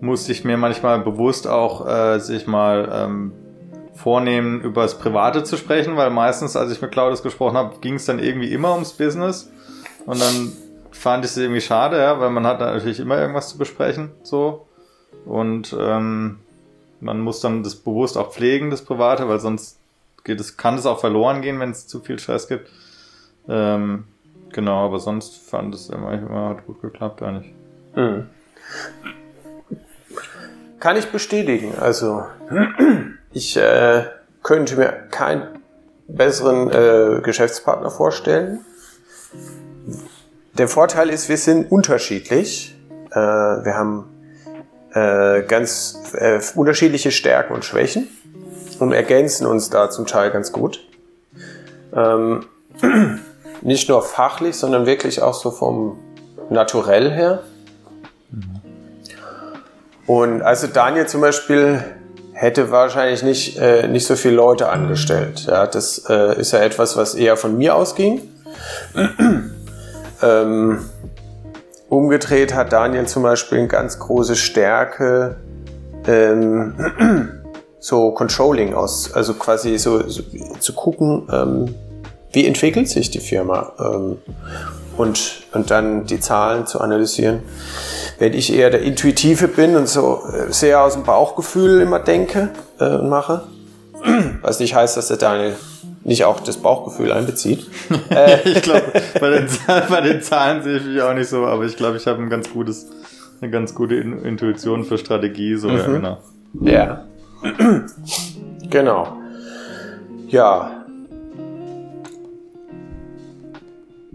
musste 0.00 0.32
ich 0.32 0.44
mir 0.44 0.56
manchmal 0.56 1.00
bewusst 1.00 1.48
auch 1.48 1.86
äh, 1.86 2.18
sich 2.18 2.46
mal 2.46 2.88
ähm, 2.92 3.32
vornehmen, 3.94 4.60
über 4.60 4.82
das 4.82 4.98
Private 4.98 5.42
zu 5.44 5.56
sprechen, 5.56 5.96
weil 5.96 6.10
meistens, 6.10 6.54
als 6.54 6.70
ich 6.70 6.82
mit 6.82 6.92
Claudius 6.92 7.22
gesprochen 7.22 7.56
habe, 7.56 7.78
ging 7.80 7.94
es 7.94 8.04
dann 8.04 8.18
irgendwie 8.18 8.52
immer 8.52 8.74
ums 8.74 8.92
Business. 8.92 9.50
Und 10.04 10.20
dann 10.20 10.52
fand 10.96 11.24
ich 11.24 11.30
es 11.32 11.36
irgendwie 11.36 11.60
schade, 11.60 11.98
ja, 11.98 12.20
weil 12.20 12.30
man 12.30 12.46
hat 12.46 12.60
natürlich 12.60 13.00
immer 13.00 13.18
irgendwas 13.18 13.48
zu 13.48 13.58
besprechen, 13.58 14.10
so. 14.22 14.66
Und 15.24 15.76
ähm, 15.78 16.38
man 17.00 17.20
muss 17.20 17.40
dann 17.40 17.62
das 17.62 17.76
bewusst 17.76 18.16
auch 18.16 18.32
pflegen, 18.32 18.70
das 18.70 18.82
Private, 18.82 19.28
weil 19.28 19.40
sonst 19.40 19.78
geht 20.24 20.40
es, 20.40 20.56
kann 20.56 20.76
es 20.76 20.86
auch 20.86 21.00
verloren 21.00 21.42
gehen, 21.42 21.60
wenn 21.60 21.70
es 21.70 21.86
zu 21.86 22.00
viel 22.00 22.18
Stress 22.18 22.48
gibt. 22.48 22.70
Ähm, 23.48 24.04
genau, 24.52 24.86
aber 24.86 24.98
sonst 24.98 25.36
fand 25.36 25.74
es 25.74 25.88
immer, 25.88 26.12
immer 26.12 26.48
hat 26.50 26.66
gut 26.66 26.80
geklappt 26.82 27.22
eigentlich. 27.22 27.52
Mhm. 27.94 28.26
Kann 30.80 30.96
ich 30.96 31.06
bestätigen. 31.10 31.74
Also 31.80 32.24
ich 33.32 33.56
äh, 33.56 34.04
könnte 34.42 34.76
mir 34.76 34.92
keinen 35.10 35.42
besseren 36.08 36.70
äh, 36.70 37.20
Geschäftspartner 37.22 37.90
vorstellen. 37.90 38.64
Der 40.58 40.68
Vorteil 40.68 41.10
ist, 41.10 41.28
wir 41.28 41.36
sind 41.36 41.70
unterschiedlich. 41.70 42.74
Äh, 43.10 43.16
wir 43.16 43.74
haben 43.74 44.08
äh, 44.94 45.42
ganz 45.42 45.98
äh, 46.14 46.40
unterschiedliche 46.54 47.10
Stärken 47.10 47.52
und 47.52 47.64
Schwächen 47.64 48.08
und 48.78 48.92
ergänzen 48.92 49.46
uns 49.46 49.68
da 49.68 49.90
zum 49.90 50.06
Teil 50.06 50.30
ganz 50.30 50.52
gut. 50.52 50.80
Ähm, 51.94 52.46
nicht 53.60 53.90
nur 53.90 54.00
fachlich, 54.02 54.56
sondern 54.56 54.86
wirklich 54.86 55.20
auch 55.20 55.34
so 55.34 55.50
vom 55.50 55.98
Naturell 56.48 57.10
her. 57.10 57.42
Und 60.06 60.40
also 60.40 60.68
Daniel 60.68 61.06
zum 61.06 61.20
Beispiel 61.20 61.84
hätte 62.32 62.70
wahrscheinlich 62.70 63.22
nicht, 63.22 63.58
äh, 63.58 63.88
nicht 63.88 64.06
so 64.06 64.16
viele 64.16 64.36
Leute 64.36 64.70
angestellt. 64.70 65.44
Ja, 65.46 65.66
das 65.66 66.04
äh, 66.08 66.40
ist 66.40 66.52
ja 66.52 66.60
etwas, 66.60 66.96
was 66.96 67.14
eher 67.14 67.36
von 67.36 67.58
mir 67.58 67.74
ausging. 67.74 68.22
Ähm, 70.22 70.90
umgedreht 71.88 72.54
hat 72.54 72.72
Daniel 72.72 73.06
zum 73.06 73.22
Beispiel 73.22 73.58
eine 73.58 73.68
ganz 73.68 73.98
große 73.98 74.36
Stärke, 74.36 75.36
ähm, 76.06 76.74
so 77.78 78.10
Controlling 78.12 78.74
aus, 78.74 79.12
also 79.12 79.34
quasi 79.34 79.78
so, 79.78 80.08
so 80.08 80.22
zu 80.58 80.72
gucken, 80.72 81.28
ähm, 81.32 81.74
wie 82.32 82.46
entwickelt 82.46 82.88
sich 82.88 83.10
die 83.10 83.20
Firma 83.20 83.72
ähm, 83.78 84.18
und, 84.96 85.42
und 85.52 85.70
dann 85.70 86.04
die 86.06 86.20
Zahlen 86.20 86.66
zu 86.66 86.80
analysieren. 86.80 87.42
Wenn 88.18 88.32
ich 88.32 88.52
eher 88.52 88.70
der 88.70 88.82
Intuitive 88.82 89.48
bin 89.48 89.76
und 89.76 89.88
so 89.88 90.22
äh, 90.32 90.52
sehr 90.52 90.82
aus 90.82 90.94
dem 90.94 91.04
Bauchgefühl 91.04 91.80
immer 91.80 92.00
denke 92.00 92.50
äh, 92.80 92.96
und 92.96 93.08
mache, 93.08 93.44
was 94.42 94.58
nicht 94.60 94.74
heißt, 94.74 94.96
dass 94.96 95.08
der 95.08 95.18
Daniel 95.18 95.56
nicht 96.06 96.24
auch 96.24 96.40
das 96.40 96.58
Bauchgefühl 96.58 97.12
einbezieht. 97.12 97.66
äh, 98.10 98.48
ich 98.48 98.62
glaube, 98.62 98.84
bei, 99.20 99.30
den 99.30 99.48
bei 99.88 100.00
den 100.00 100.22
Zahlen 100.22 100.62
sehe 100.62 100.78
ich 100.78 100.84
mich 100.84 101.02
auch 101.02 101.14
nicht 101.14 101.28
so, 101.28 101.44
aber 101.44 101.64
ich 101.64 101.76
glaube, 101.76 101.96
ich 101.96 102.06
habe 102.06 102.22
ein 102.22 102.30
ganz 102.30 102.50
gutes, 102.52 102.86
eine 103.40 103.50
ganz 103.50 103.74
gute 103.74 103.96
Intuition 103.96 104.84
für 104.84 104.98
Strategie, 104.98 105.56
so 105.56 105.68
mhm. 105.68 105.76
ja, 105.76 105.86
genau. 105.86 106.18
Ja. 106.60 107.04
genau. 108.70 109.16
Ja. 110.28 110.84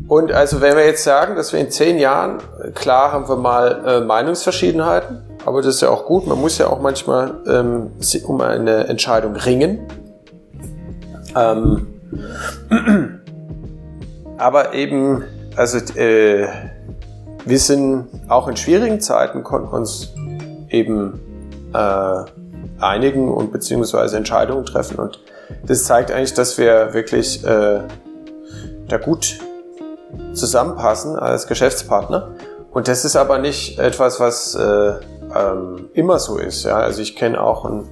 Und 0.08 0.32
also 0.32 0.62
wenn 0.62 0.76
wir 0.76 0.86
jetzt 0.86 1.04
sagen, 1.04 1.36
dass 1.36 1.54
wir 1.54 1.60
in 1.60 1.72
zehn 1.72 2.00
Jahren, 2.00 2.40
klar 2.74 3.12
haben 3.12 3.28
wir 3.28 3.36
mal 3.36 3.84
äh, 3.86 4.02
Meinungsverschiedenheiten, 4.02 5.22
aber 5.46 5.62
das 5.62 5.76
ist 5.76 5.82
ja 5.82 5.90
auch 5.90 6.06
gut, 6.06 6.26
man 6.28 6.40
muss 6.40 6.58
ja 6.58 6.68
auch 6.68 6.82
manchmal 6.82 7.36
ähm, 7.48 7.92
um 8.26 8.42
eine 8.42 8.88
Entscheidung 8.88 9.36
ringen. 9.36 9.88
Ähm, 11.36 11.88
aber 14.38 14.74
eben, 14.74 15.24
also 15.56 15.78
äh, 15.96 16.48
wir 17.46 17.60
sind 17.60 18.08
auch 18.28 18.48
in 18.48 18.58
schwierigen 18.58 19.02
Zeiten 19.02 19.44
konnten 19.44 19.70
uns 19.70 20.14
eben 20.70 21.20
äh, 21.74 22.24
einigen 22.80 23.30
und 23.32 23.52
beziehungsweise 23.52 24.18
Entscheidungen 24.18 24.66
treffen. 24.66 24.98
Und 24.98 25.20
das 25.66 25.84
zeigt 25.86 26.12
eigentlich, 26.12 26.34
dass 26.34 26.58
wir 26.58 26.94
wirklich 26.94 27.44
äh, 27.44 27.82
da 28.88 28.98
gut 28.98 29.40
zusammenpassen 30.34 31.16
als 31.16 31.48
Geschäftspartner. 31.48 32.36
Und 32.72 32.88
das 32.88 33.06
ist 33.06 33.16
aber 33.16 33.38
nicht 33.38 33.80
etwas, 33.80 34.20
was 34.20 34.56
äh, 34.56 34.94
ähm, 35.36 35.90
immer 35.94 36.20
so 36.20 36.38
ist. 36.38 36.64
Ja? 36.64 36.78
Also 36.78 37.02
ich 37.02 37.16
kenne 37.16 37.42
auch 37.42 37.66
einen 37.66 37.88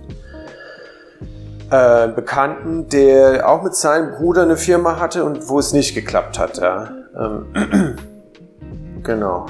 äh, 1.71 2.07
Bekannten, 2.07 2.89
der 2.89 3.47
auch 3.47 3.63
mit 3.63 3.75
seinem 3.75 4.11
Bruder 4.11 4.43
eine 4.43 4.57
Firma 4.57 4.99
hatte 4.99 5.23
und 5.23 5.47
wo 5.49 5.59
es 5.59 5.73
nicht 5.73 5.93
geklappt 5.93 6.39
hat. 6.39 6.57
Ja. 6.57 6.89
Ähm, 7.17 7.45
genau. 9.03 9.45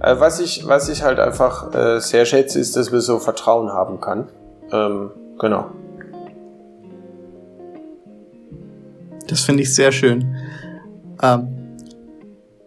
Äh, 0.00 0.16
was, 0.18 0.40
ich, 0.40 0.66
was 0.66 0.88
ich 0.88 1.02
halt 1.02 1.18
einfach 1.18 1.74
äh, 1.74 2.00
sehr 2.00 2.24
schätze, 2.24 2.60
ist, 2.60 2.76
dass 2.76 2.92
wir 2.92 3.00
so 3.00 3.18
Vertrauen 3.18 3.70
haben 3.70 4.00
kann. 4.00 4.28
Ähm, 4.70 5.10
genau. 5.40 5.66
Das 9.26 9.40
finde 9.40 9.62
ich 9.62 9.74
sehr 9.74 9.90
schön. 9.90 10.36
Ähm, 11.22 11.48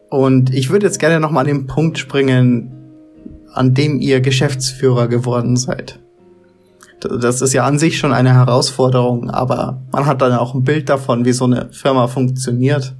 und 0.09 0.53
ich 0.53 0.69
würde 0.69 0.85
jetzt 0.85 0.99
gerne 0.99 1.19
nochmal 1.19 1.41
an 1.41 1.47
den 1.47 1.67
Punkt 1.67 1.97
springen, 1.97 2.73
an 3.53 3.73
dem 3.73 3.99
ihr 3.99 4.19
Geschäftsführer 4.19 5.07
geworden 5.07 5.55
seid 5.55 5.99
das 6.99 7.41
ist 7.41 7.53
ja 7.53 7.65
an 7.65 7.79
sich 7.79 7.97
schon 7.97 8.13
eine 8.13 8.33
Herausforderung, 8.33 9.29
aber 9.29 9.81
man 9.91 10.05
hat 10.05 10.21
dann 10.21 10.33
auch 10.33 10.53
ein 10.53 10.63
Bild 10.63 10.89
davon, 10.89 11.25
wie 11.25 11.31
so 11.31 11.45
eine 11.45 11.69
Firma 11.71 12.07
funktioniert. 12.07 12.95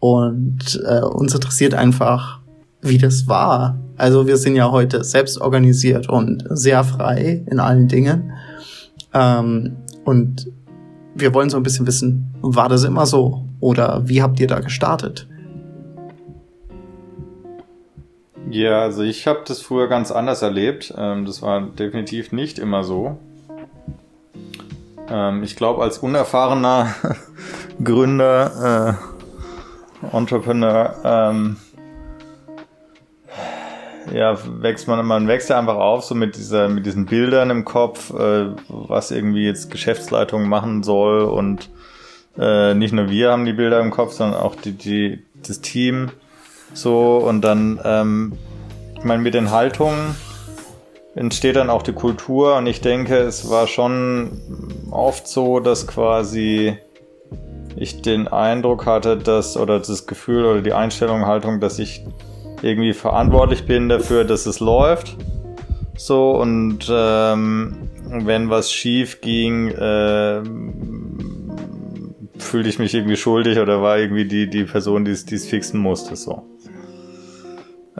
Und 0.00 0.80
äh, 0.86 1.00
uns 1.00 1.34
interessiert 1.34 1.74
einfach, 1.74 2.40
wie 2.80 2.98
das 2.98 3.26
war. 3.26 3.78
Also 3.96 4.26
wir 4.26 4.36
sind 4.36 4.54
ja 4.54 4.70
heute 4.70 5.02
selbst 5.02 5.40
organisiert 5.40 6.08
und 6.08 6.44
sehr 6.50 6.84
frei 6.84 7.44
in 7.50 7.58
allen 7.58 7.88
Dingen. 7.88 8.32
Ähm, 9.12 9.76
und 10.04 10.50
wir 11.14 11.34
wollen 11.34 11.50
so 11.50 11.56
ein 11.56 11.64
bisschen 11.64 11.86
wissen, 11.86 12.34
war 12.40 12.68
das 12.68 12.84
immer 12.84 13.06
so? 13.06 13.44
Oder 13.60 14.02
wie 14.06 14.22
habt 14.22 14.38
ihr 14.38 14.46
da 14.46 14.60
gestartet? 14.60 15.28
Ja, 18.50 18.80
also 18.80 19.02
ich 19.02 19.26
habe 19.26 19.40
das 19.46 19.60
früher 19.60 19.88
ganz 19.88 20.10
anders 20.10 20.40
erlebt. 20.40 20.94
Ähm, 20.96 21.26
das 21.26 21.42
war 21.42 21.60
definitiv 21.60 22.32
nicht 22.32 22.58
immer 22.58 22.82
so. 22.82 23.18
Ähm, 25.10 25.42
ich 25.42 25.54
glaube, 25.54 25.82
als 25.82 25.98
unerfahrener 25.98 26.94
Gründer, 27.84 28.98
äh, 30.02 30.16
Entrepreneur, 30.16 30.94
ähm, 31.04 31.56
ja, 34.14 34.38
wächst 34.62 34.88
man, 34.88 35.04
man 35.04 35.28
wächst 35.28 35.50
ja 35.50 35.58
einfach 35.58 35.76
auf, 35.76 36.04
so 36.04 36.14
mit 36.14 36.36
dieser, 36.36 36.70
mit 36.70 36.86
diesen 36.86 37.04
Bildern 37.04 37.50
im 37.50 37.66
Kopf, 37.66 38.10
äh, 38.14 38.46
was 38.68 39.10
irgendwie 39.10 39.44
jetzt 39.44 39.70
Geschäftsleitung 39.70 40.48
machen 40.48 40.82
soll 40.82 41.22
und 41.22 41.68
äh, 42.38 42.72
nicht 42.72 42.94
nur 42.94 43.10
wir 43.10 43.32
haben 43.32 43.44
die 43.44 43.52
Bilder 43.52 43.80
im 43.80 43.90
Kopf, 43.90 44.12
sondern 44.12 44.40
auch 44.40 44.54
die, 44.54 44.72
die, 44.72 45.22
das 45.46 45.60
Team 45.60 46.10
so 46.74 47.18
und 47.18 47.42
dann 47.42 47.80
ähm, 47.84 48.38
ich 48.98 49.04
meine, 49.04 49.22
mit 49.22 49.34
den 49.34 49.52
Haltungen 49.52 50.16
entsteht 51.14 51.56
dann 51.56 51.70
auch 51.70 51.82
die 51.82 51.92
Kultur 51.92 52.56
und 52.56 52.66
ich 52.66 52.80
denke, 52.80 53.16
es 53.18 53.48
war 53.48 53.68
schon 53.68 54.40
oft 54.90 55.28
so, 55.28 55.60
dass 55.60 55.86
quasi 55.86 56.76
ich 57.76 58.02
den 58.02 58.26
Eindruck 58.26 58.86
hatte, 58.86 59.16
dass 59.16 59.56
oder 59.56 59.78
das 59.78 60.06
Gefühl 60.08 60.44
oder 60.44 60.62
die 60.62 60.72
Einstellung, 60.72 61.26
Haltung, 61.26 61.60
dass 61.60 61.78
ich 61.78 62.04
irgendwie 62.62 62.92
verantwortlich 62.92 63.66
bin 63.66 63.88
dafür, 63.88 64.24
dass 64.24 64.46
es 64.46 64.58
läuft. 64.58 65.16
So 65.96 66.32
und 66.32 66.88
ähm, 66.90 67.88
wenn 68.04 68.50
was 68.50 68.72
schief 68.72 69.20
ging, 69.20 69.68
äh, 69.68 70.42
fühlte 72.38 72.68
ich 72.68 72.80
mich 72.80 72.94
irgendwie 72.94 73.16
schuldig 73.16 73.58
oder 73.58 73.80
war 73.80 73.98
irgendwie 73.98 74.24
die, 74.24 74.50
die 74.50 74.64
Person, 74.64 75.04
die 75.04 75.12
es 75.12 75.46
fixen 75.46 75.80
musste. 75.80 76.16
So. 76.16 76.44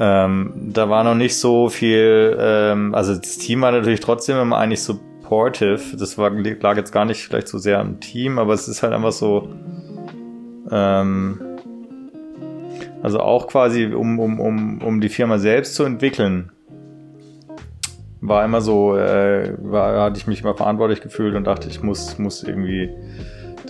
Ähm, 0.00 0.52
da 0.72 0.88
war 0.88 1.02
noch 1.02 1.16
nicht 1.16 1.36
so 1.36 1.68
viel, 1.68 2.36
ähm, 2.38 2.94
also 2.94 3.16
das 3.16 3.36
Team 3.38 3.62
war 3.62 3.72
natürlich 3.72 3.98
trotzdem 3.98 4.38
immer 4.38 4.58
eigentlich 4.58 4.82
supportive. 4.82 5.96
Das 5.96 6.16
war, 6.16 6.30
lag 6.30 6.76
jetzt 6.76 6.92
gar 6.92 7.04
nicht 7.04 7.20
vielleicht 7.24 7.48
so 7.48 7.58
sehr 7.58 7.80
am 7.80 7.98
Team, 7.98 8.38
aber 8.38 8.52
es 8.52 8.68
ist 8.68 8.84
halt 8.84 8.92
einfach 8.92 9.10
so, 9.10 9.48
ähm, 10.70 11.40
also 13.02 13.18
auch 13.18 13.48
quasi, 13.48 13.86
um, 13.86 14.20
um, 14.20 14.38
um, 14.38 14.82
um 14.82 15.00
die 15.00 15.08
Firma 15.08 15.38
selbst 15.38 15.74
zu 15.74 15.82
entwickeln, 15.82 16.52
war 18.20 18.44
immer 18.44 18.60
so, 18.60 18.96
äh, 18.96 19.54
war, 19.58 20.00
hatte 20.00 20.18
ich 20.18 20.28
mich 20.28 20.42
immer 20.42 20.54
verantwortlich 20.54 21.00
gefühlt 21.00 21.34
und 21.34 21.44
dachte, 21.44 21.68
ich 21.68 21.82
muss, 21.82 22.18
muss 22.18 22.44
irgendwie 22.44 22.90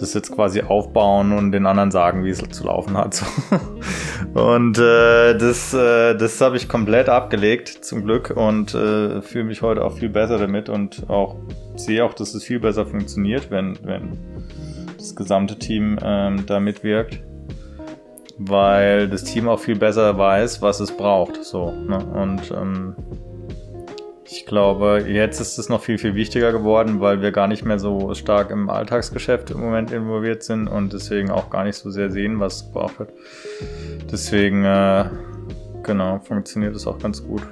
das 0.00 0.14
jetzt 0.14 0.32
quasi 0.32 0.62
aufbauen 0.62 1.32
und 1.32 1.52
den 1.52 1.66
anderen 1.66 1.90
sagen, 1.90 2.24
wie 2.24 2.30
es 2.30 2.38
zu 2.38 2.64
laufen 2.64 2.96
hat. 2.96 3.22
und 4.34 4.78
äh, 4.78 5.37
das, 5.37 5.74
äh, 5.74 6.16
das 6.16 6.40
habe 6.40 6.56
ich 6.56 6.68
komplett 6.68 7.08
abgelegt, 7.08 7.84
zum 7.84 8.04
Glück, 8.04 8.32
und 8.34 8.74
äh, 8.74 9.22
fühle 9.22 9.44
mich 9.44 9.62
heute 9.62 9.84
auch 9.84 9.94
viel 9.98 10.08
besser 10.08 10.38
damit 10.38 10.68
und 10.68 11.08
auch 11.08 11.37
sehe 11.76 12.04
auch, 12.04 12.14
dass 12.14 12.34
es 12.34 12.44
viel 12.44 12.61
besser 12.61 12.87
funktioniert, 12.87 13.50
wenn, 13.50 13.78
wenn 13.82 14.18
das 14.96 15.14
gesamte 15.14 15.58
Team 15.58 15.98
ähm, 16.02 16.44
da 16.46 16.61
mitwirkt. 16.61 17.20
Weil 18.40 19.08
das 19.08 19.24
Team 19.24 19.48
auch 19.48 19.58
viel 19.58 19.74
besser 19.74 20.16
weiß, 20.16 20.62
was 20.62 20.78
es 20.78 20.96
braucht. 20.96 21.44
So, 21.44 21.72
ne? 21.72 21.98
Und 21.98 22.52
ähm, 22.52 22.94
ich 24.31 24.45
glaube, 24.45 25.05
jetzt 25.09 25.41
ist 25.41 25.59
es 25.59 25.69
noch 25.69 25.83
viel, 25.83 25.97
viel 25.97 26.14
wichtiger 26.14 26.53
geworden, 26.53 27.01
weil 27.01 27.23
wir 27.23 27.33
gar 27.33 27.49
nicht 27.49 27.64
mehr 27.64 27.79
so 27.79 28.12
stark 28.14 28.51
im 28.51 28.69
Alltagsgeschäft 28.69 29.51
im 29.51 29.61
Moment 29.61 29.91
involviert 29.91 30.43
sind 30.43 30.69
und 30.69 30.93
deswegen 30.93 31.31
auch 31.31 31.49
gar 31.49 31.64
nicht 31.64 31.77
so 31.77 31.91
sehr 31.91 32.11
sehen, 32.11 32.38
was 32.38 32.67
gebraucht 32.67 32.99
wird. 32.99 33.11
Deswegen, 34.11 34.64
äh, 34.64 35.07
genau, 35.83 36.19
funktioniert 36.19 36.77
es 36.77 36.87
auch 36.87 36.99
ganz 36.99 37.25
gut. 37.25 37.43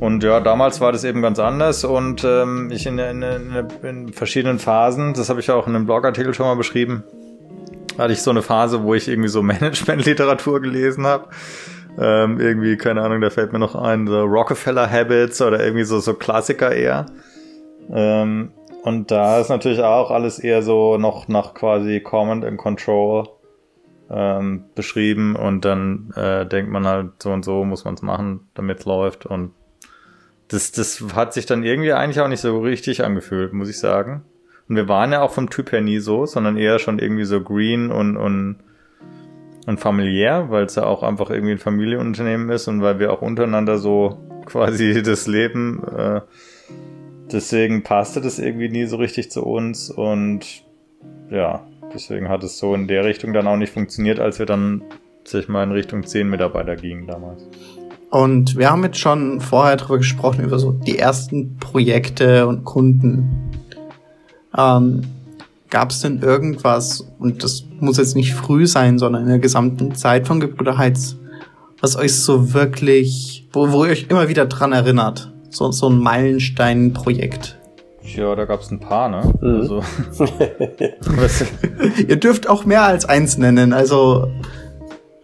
Und 0.00 0.24
ja, 0.24 0.40
damals 0.40 0.80
war 0.80 0.90
das 0.90 1.04
eben 1.04 1.22
ganz 1.22 1.38
anders 1.38 1.84
und 1.84 2.24
ähm, 2.24 2.70
ich 2.72 2.86
in, 2.86 2.98
in, 2.98 3.22
in, 3.22 3.68
in 3.82 4.12
verschiedenen 4.12 4.58
Phasen, 4.58 5.14
das 5.14 5.28
habe 5.28 5.40
ich 5.40 5.50
auch 5.50 5.68
in 5.68 5.76
einem 5.76 5.86
Blogartikel 5.86 6.34
schon 6.34 6.46
mal 6.46 6.56
beschrieben, 6.56 7.04
hatte 7.98 8.12
ich 8.12 8.22
so 8.22 8.30
eine 8.30 8.42
Phase, 8.42 8.82
wo 8.82 8.94
ich 8.94 9.06
irgendwie 9.06 9.28
so 9.28 9.42
Management-Literatur 9.44 10.60
gelesen 10.60 11.06
habe 11.06 11.28
ähm, 12.00 12.40
irgendwie, 12.40 12.78
keine 12.78 13.02
Ahnung, 13.02 13.20
da 13.20 13.28
fällt 13.28 13.52
mir 13.52 13.58
noch 13.58 13.74
ein, 13.74 14.06
The 14.06 14.14
Rockefeller 14.14 14.90
Habits 14.90 15.42
oder 15.42 15.62
irgendwie 15.62 15.84
so, 15.84 16.00
so 16.00 16.14
Klassiker 16.14 16.72
eher. 16.72 17.06
Ähm, 17.92 18.52
und 18.82 19.10
da 19.10 19.38
ist 19.38 19.50
natürlich 19.50 19.82
auch 19.82 20.10
alles 20.10 20.38
eher 20.38 20.62
so 20.62 20.96
noch 20.96 21.28
nach 21.28 21.52
quasi 21.52 22.00
Command 22.00 22.46
and 22.46 22.56
Control 22.56 23.28
ähm, 24.10 24.64
beschrieben 24.74 25.36
und 25.36 25.66
dann 25.66 26.10
äh, 26.16 26.46
denkt 26.46 26.72
man 26.72 26.86
halt, 26.86 27.22
so 27.22 27.30
und 27.30 27.44
so 27.44 27.64
muss 27.64 27.84
man 27.84 27.94
es 27.94 28.02
machen, 28.02 28.48
damit 28.54 28.80
es 28.80 28.84
läuft 28.86 29.26
und 29.26 29.52
das, 30.48 30.72
das 30.72 31.04
hat 31.14 31.34
sich 31.34 31.46
dann 31.46 31.62
irgendwie 31.62 31.92
eigentlich 31.92 32.20
auch 32.20 32.28
nicht 32.28 32.40
so 32.40 32.58
richtig 32.60 33.04
angefühlt, 33.04 33.52
muss 33.52 33.68
ich 33.68 33.78
sagen. 33.78 34.24
Und 34.68 34.76
wir 34.76 34.88
waren 34.88 35.12
ja 35.12 35.22
auch 35.22 35.30
vom 35.30 35.50
Typ 35.50 35.70
her 35.70 35.80
nie 35.80 35.98
so, 35.98 36.26
sondern 36.26 36.56
eher 36.56 36.78
schon 36.78 36.98
irgendwie 36.98 37.24
so 37.24 37.40
green 37.40 37.90
und, 37.90 38.16
und 38.16 38.56
und 39.66 39.78
familiär, 39.78 40.46
weil 40.50 40.64
es 40.64 40.74
ja 40.74 40.84
auch 40.84 41.02
einfach 41.02 41.30
irgendwie 41.30 41.52
ein 41.52 41.58
Familienunternehmen 41.58 42.50
ist 42.50 42.68
und 42.68 42.82
weil 42.82 42.98
wir 42.98 43.12
auch 43.12 43.22
untereinander 43.22 43.78
so 43.78 44.18
quasi 44.46 45.02
das 45.04 45.26
Leben, 45.26 45.82
äh, 45.96 46.20
deswegen 47.32 47.82
passte 47.82 48.20
das 48.20 48.38
irgendwie 48.38 48.68
nie 48.68 48.86
so 48.86 48.96
richtig 48.96 49.30
zu 49.30 49.44
uns 49.44 49.90
und 49.90 50.64
ja, 51.30 51.64
deswegen 51.94 52.28
hat 52.28 52.42
es 52.42 52.58
so 52.58 52.74
in 52.74 52.88
der 52.88 53.04
Richtung 53.04 53.32
dann 53.32 53.46
auch 53.46 53.56
nicht 53.56 53.72
funktioniert, 53.72 54.18
als 54.18 54.38
wir 54.38 54.46
dann, 54.46 54.82
sag 55.24 55.42
ich 55.42 55.48
mal, 55.48 55.62
in 55.62 55.72
Richtung 55.72 56.04
10 56.04 56.28
Mitarbeiter 56.28 56.76
gingen 56.76 57.06
damals. 57.06 57.46
Und 58.10 58.56
wir 58.56 58.70
haben 58.70 58.82
jetzt 58.82 58.98
schon 58.98 59.40
vorher 59.40 59.76
drüber 59.76 59.98
gesprochen, 59.98 60.44
über 60.44 60.58
so 60.58 60.72
die 60.72 60.98
ersten 60.98 61.56
Projekte 61.58 62.48
und 62.48 62.64
Kunden. 62.64 63.52
Ähm, 64.56 65.02
Gab 65.70 65.90
es 65.90 66.00
denn 66.00 66.20
irgendwas, 66.20 67.06
und 67.20 67.44
das 67.44 67.64
muss 67.78 67.96
jetzt 67.96 68.16
nicht 68.16 68.34
früh 68.34 68.66
sein, 68.66 68.98
sondern 68.98 69.22
in 69.22 69.28
der 69.28 69.38
gesamten 69.38 69.94
Zeit 69.94 70.26
von 70.26 70.40
Gebrüder 70.40 70.76
Heiz, 70.76 71.16
was 71.80 71.96
euch 71.96 72.16
so 72.16 72.52
wirklich, 72.52 73.48
wo, 73.52 73.70
wo 73.70 73.84
ihr 73.84 73.92
euch 73.92 74.06
immer 74.08 74.28
wieder 74.28 74.46
dran 74.46 74.72
erinnert? 74.72 75.32
So, 75.48 75.70
so 75.70 75.88
ein 75.88 75.98
Meilenstein-Projekt. 75.98 77.58
Ja, 78.02 78.34
da 78.34 78.46
gab 78.46 78.60
es 78.60 78.70
ein 78.72 78.80
paar, 78.80 79.08
ne? 79.08 79.32
Mhm. 79.40 79.60
Also, 79.60 79.82
ihr 82.08 82.16
dürft 82.16 82.48
auch 82.48 82.64
mehr 82.64 82.82
als 82.82 83.04
eins 83.04 83.38
nennen, 83.38 83.72
also 83.72 84.28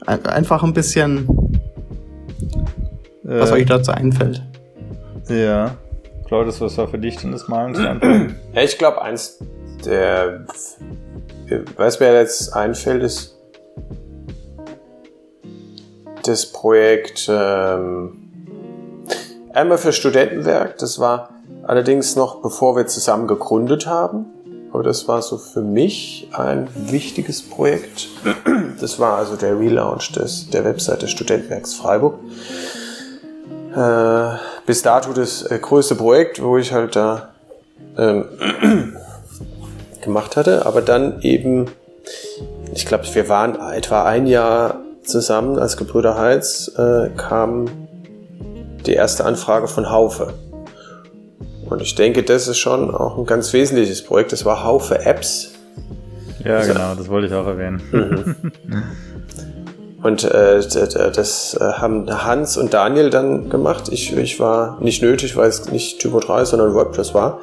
einfach 0.06 0.62
ein 0.62 0.72
bisschen, 0.72 1.26
was 3.24 3.50
äh, 3.50 3.54
euch 3.54 3.66
dazu 3.66 3.90
einfällt. 3.90 4.42
Ja. 5.28 5.76
Claudius, 6.28 6.60
was 6.60 6.78
war 6.78 6.86
für 6.86 6.98
dich 6.98 7.16
denn 7.16 7.32
das 7.32 7.48
Meilenstein? 7.48 8.36
Ja, 8.52 8.62
ich 8.62 8.78
glaube, 8.78 9.02
eins 9.02 9.38
der, 9.86 10.46
was 11.76 12.00
mir 12.00 12.14
jetzt 12.14 12.54
einfällt, 12.54 13.02
ist 13.02 13.36
das 16.24 16.46
Projekt 16.46 17.28
ähm, 17.30 18.30
einmal 19.52 19.78
für 19.78 19.92
Studentenwerk. 19.92 20.78
Das 20.78 20.98
war 20.98 21.30
allerdings 21.62 22.16
noch 22.16 22.42
bevor 22.42 22.76
wir 22.76 22.86
zusammen 22.86 23.26
gegründet 23.26 23.86
haben. 23.86 24.26
Aber 24.72 24.82
das 24.82 25.08
war 25.08 25.22
so 25.22 25.38
für 25.38 25.62
mich 25.62 26.28
ein 26.32 26.68
wichtiges 26.74 27.42
Projekt. 27.42 28.08
Das 28.78 28.98
war 28.98 29.16
also 29.16 29.36
der 29.36 29.58
Relaunch 29.58 30.12
des, 30.12 30.50
der 30.50 30.64
Webseite 30.64 31.08
Studentenwerks 31.08 31.72
Freiburg. 31.72 32.18
Äh, 33.74 34.36
bis 34.66 34.82
dato 34.82 35.14
das 35.14 35.42
äh, 35.50 35.58
größte 35.58 35.94
Projekt, 35.94 36.42
wo 36.42 36.58
ich 36.58 36.72
halt 36.72 36.94
da 36.94 37.30
ähm, 37.96 38.96
gemacht 40.06 40.36
hatte, 40.36 40.64
aber 40.64 40.80
dann 40.80 41.20
eben, 41.20 41.66
ich 42.74 42.86
glaube, 42.86 43.04
wir 43.12 43.28
waren 43.28 43.60
etwa 43.72 44.04
ein 44.04 44.26
Jahr 44.26 44.80
zusammen 45.02 45.58
als 45.58 45.76
Gebrüder 45.76 46.16
Heils, 46.16 46.68
äh, 46.76 47.10
kam 47.16 47.66
die 48.86 48.94
erste 48.94 49.24
Anfrage 49.24 49.68
von 49.68 49.90
Haufe. 49.90 50.32
Und 51.68 51.82
ich 51.82 51.94
denke, 51.94 52.22
das 52.22 52.48
ist 52.48 52.58
schon 52.58 52.94
auch 52.94 53.18
ein 53.18 53.26
ganz 53.26 53.52
wesentliches 53.52 54.02
Projekt. 54.02 54.32
Das 54.32 54.44
war 54.44 54.64
Haufe 54.64 55.04
Apps. 55.04 55.52
Ja, 56.44 56.58
also, 56.58 56.72
genau, 56.72 56.94
das 56.94 57.08
wollte 57.08 57.26
ich 57.26 57.34
auch 57.34 57.46
erwähnen. 57.46 57.82
Mhm. 57.90 58.36
Und 60.02 60.22
äh, 60.22 60.60
das 60.60 61.58
äh, 61.60 61.64
haben 61.64 62.08
Hans 62.24 62.56
und 62.56 62.72
Daniel 62.72 63.10
dann 63.10 63.50
gemacht. 63.50 63.88
Ich, 63.90 64.16
ich 64.16 64.38
war 64.38 64.78
nicht 64.80 65.02
nötig, 65.02 65.36
weil 65.36 65.48
es 65.48 65.72
nicht 65.72 65.98
Typo 65.98 66.20
3, 66.20 66.44
sondern 66.44 66.74
WordPress 66.74 67.12
war. 67.12 67.40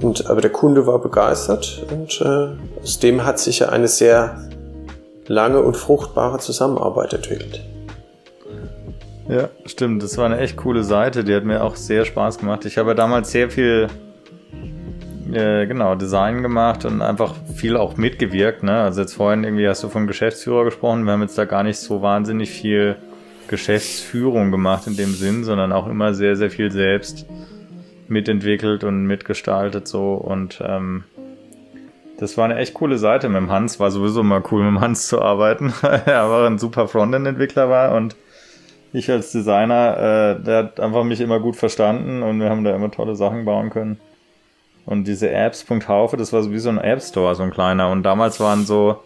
Und, 0.00 0.26
aber 0.28 0.40
der 0.40 0.50
Kunde 0.50 0.86
war 0.86 1.00
begeistert 1.00 1.84
und 1.90 2.20
äh, 2.20 2.80
aus 2.80 3.00
dem 3.00 3.24
hat 3.24 3.38
sich 3.40 3.60
ja 3.60 3.70
eine 3.70 3.88
sehr 3.88 4.48
lange 5.26 5.60
und 5.60 5.76
fruchtbare 5.76 6.38
Zusammenarbeit 6.38 7.12
entwickelt. 7.12 7.64
Ja, 9.28 9.50
stimmt. 9.66 10.02
Das 10.02 10.16
war 10.16 10.26
eine 10.26 10.38
echt 10.38 10.56
coole 10.56 10.84
Seite. 10.84 11.22
Die 11.22 11.34
hat 11.34 11.44
mir 11.44 11.62
auch 11.62 11.76
sehr 11.76 12.04
Spaß 12.04 12.38
gemacht. 12.38 12.64
Ich 12.64 12.78
habe 12.78 12.94
damals 12.94 13.30
sehr 13.30 13.50
viel 13.50 13.88
äh, 15.32 15.66
genau, 15.66 15.96
Design 15.96 16.42
gemacht 16.42 16.86
und 16.86 17.02
einfach 17.02 17.34
viel 17.54 17.76
auch 17.76 17.96
mitgewirkt. 17.96 18.62
Ne? 18.62 18.80
Also 18.80 19.02
jetzt 19.02 19.14
vorhin 19.14 19.44
irgendwie 19.44 19.68
hast 19.68 19.82
du 19.82 19.88
vom 19.88 20.06
Geschäftsführer 20.06 20.64
gesprochen. 20.64 21.04
Wir 21.04 21.12
haben 21.12 21.22
jetzt 21.22 21.36
da 21.36 21.44
gar 21.44 21.62
nicht 21.62 21.78
so 21.78 22.00
wahnsinnig 22.00 22.50
viel 22.50 22.96
Geschäftsführung 23.48 24.50
gemacht 24.50 24.86
in 24.86 24.96
dem 24.96 25.12
Sinn, 25.12 25.44
sondern 25.44 25.72
auch 25.72 25.88
immer 25.88 26.14
sehr, 26.14 26.36
sehr 26.36 26.50
viel 26.50 26.70
selbst 26.70 27.26
mitentwickelt 28.08 28.84
und 28.84 29.06
mitgestaltet 29.06 29.88
so 29.88 30.14
und 30.14 30.62
ähm, 30.64 31.04
das 32.18 32.36
war 32.36 32.46
eine 32.46 32.56
echt 32.56 32.74
coole 32.74 32.98
Seite 32.98 33.28
mit 33.28 33.36
dem 33.36 33.50
Hans. 33.50 33.78
War 33.78 33.92
sowieso 33.92 34.24
mal 34.24 34.42
cool, 34.50 34.64
mit 34.64 34.72
dem 34.72 34.80
Hans 34.80 35.06
zu 35.06 35.22
arbeiten. 35.22 35.72
er 35.82 36.28
war 36.28 36.46
ein 36.46 36.58
super 36.58 36.88
Frontend-Entwickler 36.88 37.70
war 37.70 37.94
und 37.94 38.16
ich 38.92 39.10
als 39.10 39.32
Designer, 39.32 40.36
äh, 40.38 40.42
der 40.42 40.58
hat 40.58 40.80
einfach 40.80 41.04
mich 41.04 41.20
immer 41.20 41.40
gut 41.40 41.56
verstanden 41.56 42.22
und 42.22 42.40
wir 42.40 42.50
haben 42.50 42.64
da 42.64 42.74
immer 42.74 42.90
tolle 42.90 43.14
Sachen 43.14 43.44
bauen 43.44 43.70
können. 43.70 44.00
Und 44.84 45.04
diese 45.04 45.30
Apps.haufe, 45.30 46.16
das 46.16 46.32
war 46.32 46.42
sowieso 46.42 46.70
ein 46.70 46.78
App 46.78 47.02
Store, 47.02 47.34
so 47.34 47.42
ein 47.42 47.50
kleiner. 47.50 47.90
Und 47.90 48.02
damals 48.02 48.40
waren 48.40 48.64
so 48.64 49.02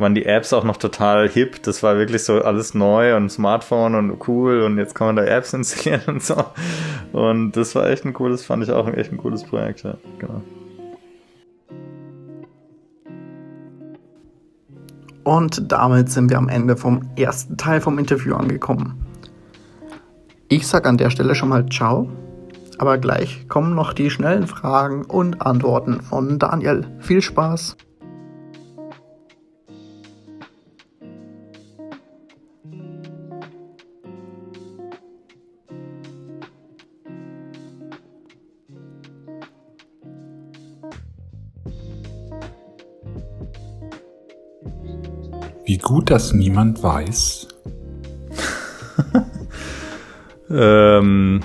waren 0.00 0.14
die 0.14 0.26
Apps 0.26 0.52
auch 0.52 0.64
noch 0.64 0.76
total 0.76 1.28
hip. 1.28 1.62
Das 1.62 1.82
war 1.82 1.96
wirklich 1.96 2.24
so 2.24 2.42
alles 2.42 2.74
neu 2.74 3.16
und 3.16 3.30
Smartphone 3.30 3.94
und 3.94 4.28
cool 4.28 4.62
und 4.62 4.78
jetzt 4.78 4.94
kann 4.94 5.08
man 5.08 5.16
da 5.16 5.24
Apps 5.24 5.52
installieren 5.54 6.02
und 6.06 6.22
so. 6.22 6.44
Und 7.12 7.52
das 7.52 7.74
war 7.74 7.88
echt 7.88 8.04
ein 8.04 8.12
cooles, 8.12 8.44
fand 8.44 8.64
ich 8.64 8.70
auch 8.70 8.88
echt 8.88 9.12
ein 9.12 9.18
cooles 9.18 9.44
Projekt, 9.44 9.84
ja. 9.84 9.94
Genau. 10.18 10.42
Und 15.22 15.70
damit 15.70 16.10
sind 16.10 16.30
wir 16.30 16.38
am 16.38 16.48
Ende 16.48 16.76
vom 16.76 17.02
ersten 17.16 17.56
Teil 17.56 17.80
vom 17.80 17.98
Interview 17.98 18.34
angekommen. 18.34 19.06
Ich 20.48 20.66
sag 20.66 20.86
an 20.86 20.96
der 20.96 21.10
Stelle 21.10 21.34
schon 21.34 21.50
mal 21.50 21.66
Ciao, 21.66 22.10
aber 22.78 22.98
gleich 22.98 23.46
kommen 23.46 23.74
noch 23.74 23.92
die 23.92 24.10
schnellen 24.10 24.46
Fragen 24.46 25.04
und 25.04 25.42
Antworten 25.42 26.00
von 26.00 26.38
Daniel. 26.38 26.88
Viel 27.00 27.22
Spaß! 27.22 27.76
Wie 45.70 45.78
gut, 45.78 46.10
dass 46.10 46.32
niemand 46.32 46.82
weiß. 46.82 47.46
ähm, 50.50 51.42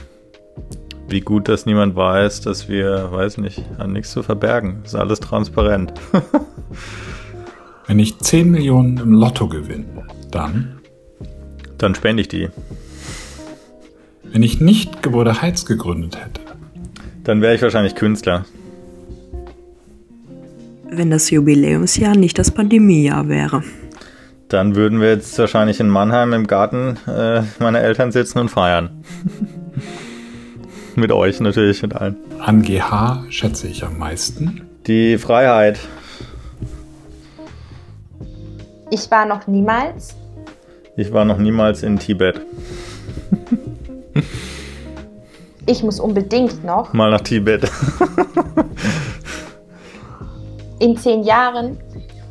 wie 1.07 1.21
gut, 1.21 1.47
dass 1.47 1.67
niemand 1.67 1.95
weiß, 1.95 2.41
dass 2.41 2.67
wir, 2.67 3.11
weiß 3.11 3.37
nicht, 3.37 3.63
haben 3.77 3.93
nichts 3.93 4.09
zu 4.09 4.23
verbergen. 4.23 4.81
Ist 4.83 4.95
alles 4.95 5.19
transparent. 5.19 5.93
Wenn 7.85 7.99
ich 7.99 8.17
10 8.17 8.49
Millionen 8.49 8.97
im 8.97 9.13
Lotto 9.13 9.47
gewinne, 9.47 10.07
dann? 10.31 10.79
Dann 11.77 11.93
spende 11.93 12.21
ich 12.21 12.27
die. 12.27 12.49
Wenn 14.23 14.41
ich 14.41 14.59
nicht 14.59 15.03
Gebäude 15.03 15.39
Heiz 15.43 15.67
gegründet 15.67 16.17
hätte? 16.17 16.41
Dann 17.23 17.43
wäre 17.43 17.53
ich 17.53 17.61
wahrscheinlich 17.61 17.93
Künstler. 17.93 18.43
Wenn 20.89 21.11
das 21.11 21.29
Jubiläumsjahr 21.29 22.15
nicht 22.15 22.39
das 22.39 22.49
Pandemiejahr 22.49 23.29
wäre. 23.29 23.61
Dann 24.55 24.73
würden 24.73 25.01
wir 25.01 25.09
jetzt 25.09 25.37
wahrscheinlich 25.37 25.81
in 25.81 25.89
Mannheim 25.89 26.31
im 26.31 26.47
Garten 26.47 26.97
äh, 27.07 27.41
meiner 27.59 27.81
Eltern 27.81 28.13
sitzen 28.13 28.39
und 28.39 28.47
feiern. 28.47 29.03
mit 30.95 31.11
euch 31.11 31.41
natürlich, 31.41 31.81
mit 31.81 31.93
allen. 31.93 32.15
An 32.39 32.61
GH 32.61 33.25
schätze 33.27 33.67
ich 33.67 33.83
am 33.83 33.97
meisten. 33.97 34.61
Die 34.87 35.17
Freiheit. 35.17 35.77
Ich 38.91 39.11
war 39.11 39.25
noch 39.25 39.45
niemals. 39.45 40.15
Ich 40.95 41.11
war 41.11 41.25
noch 41.25 41.37
niemals 41.37 41.83
in 41.83 41.99
Tibet. 41.99 42.39
ich 45.65 45.83
muss 45.83 45.99
unbedingt 45.99 46.63
noch. 46.63 46.93
Mal 46.93 47.11
nach 47.11 47.19
Tibet. 47.19 47.69
in 50.79 50.95
zehn 50.95 51.23
Jahren 51.23 51.77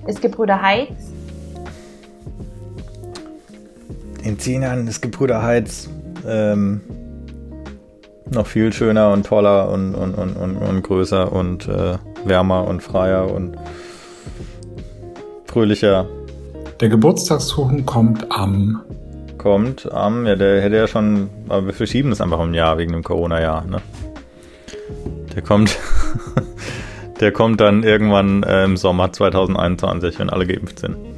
ist 0.07 0.23
Gebrüder 0.23 0.63
Heiz 0.63 1.14
in 4.35 4.41
zehn 4.41 4.63
Jahren 4.63 4.89
ist 4.89 5.01
Gebrüder 5.01 5.45
Heiz 5.45 5.89
ähm, 6.27 6.81
noch 8.29 8.49
viel 8.49 8.73
schöner 8.73 9.13
und 9.13 9.25
toller 9.25 9.69
und, 9.69 9.95
und, 9.95 10.15
und, 10.15 10.35
und, 10.35 10.57
und 10.57 10.83
größer 10.83 11.31
und 11.31 11.69
äh, 11.69 11.99
wärmer 12.25 12.67
und 12.67 12.83
freier 12.83 13.33
und 13.33 13.57
fröhlicher. 15.45 16.09
Der 16.81 16.89
Geburtstagskuchen 16.89 17.87
kommt 17.87 18.27
am. 18.33 18.83
Kommt 19.39 19.93
am, 19.93 20.27
ja, 20.27 20.35
der 20.35 20.61
hätte 20.61 20.79
ja 20.79 20.89
schon, 20.89 21.31
aber 21.49 21.67
wir 21.67 21.73
verschieben 21.73 22.11
das 22.11 22.21
einfach 22.21 22.41
um 22.41 22.51
ein 22.51 22.55
Jahr 22.55 22.77
wegen 22.77 22.91
dem 22.91 23.05
Corona-Jahr, 23.05 23.65
ne? 23.67 23.81
Der 25.33 25.43
kommt, 25.43 25.79
der 27.21 27.31
kommt 27.31 27.61
dann 27.61 27.85
irgendwann 27.85 28.43
äh, 28.43 28.65
im 28.65 28.77
Sommer 28.77 29.13
2021, 29.13 30.19
wenn 30.19 30.29
alle 30.29 30.45
geimpft 30.45 30.81
sind. 30.81 31.14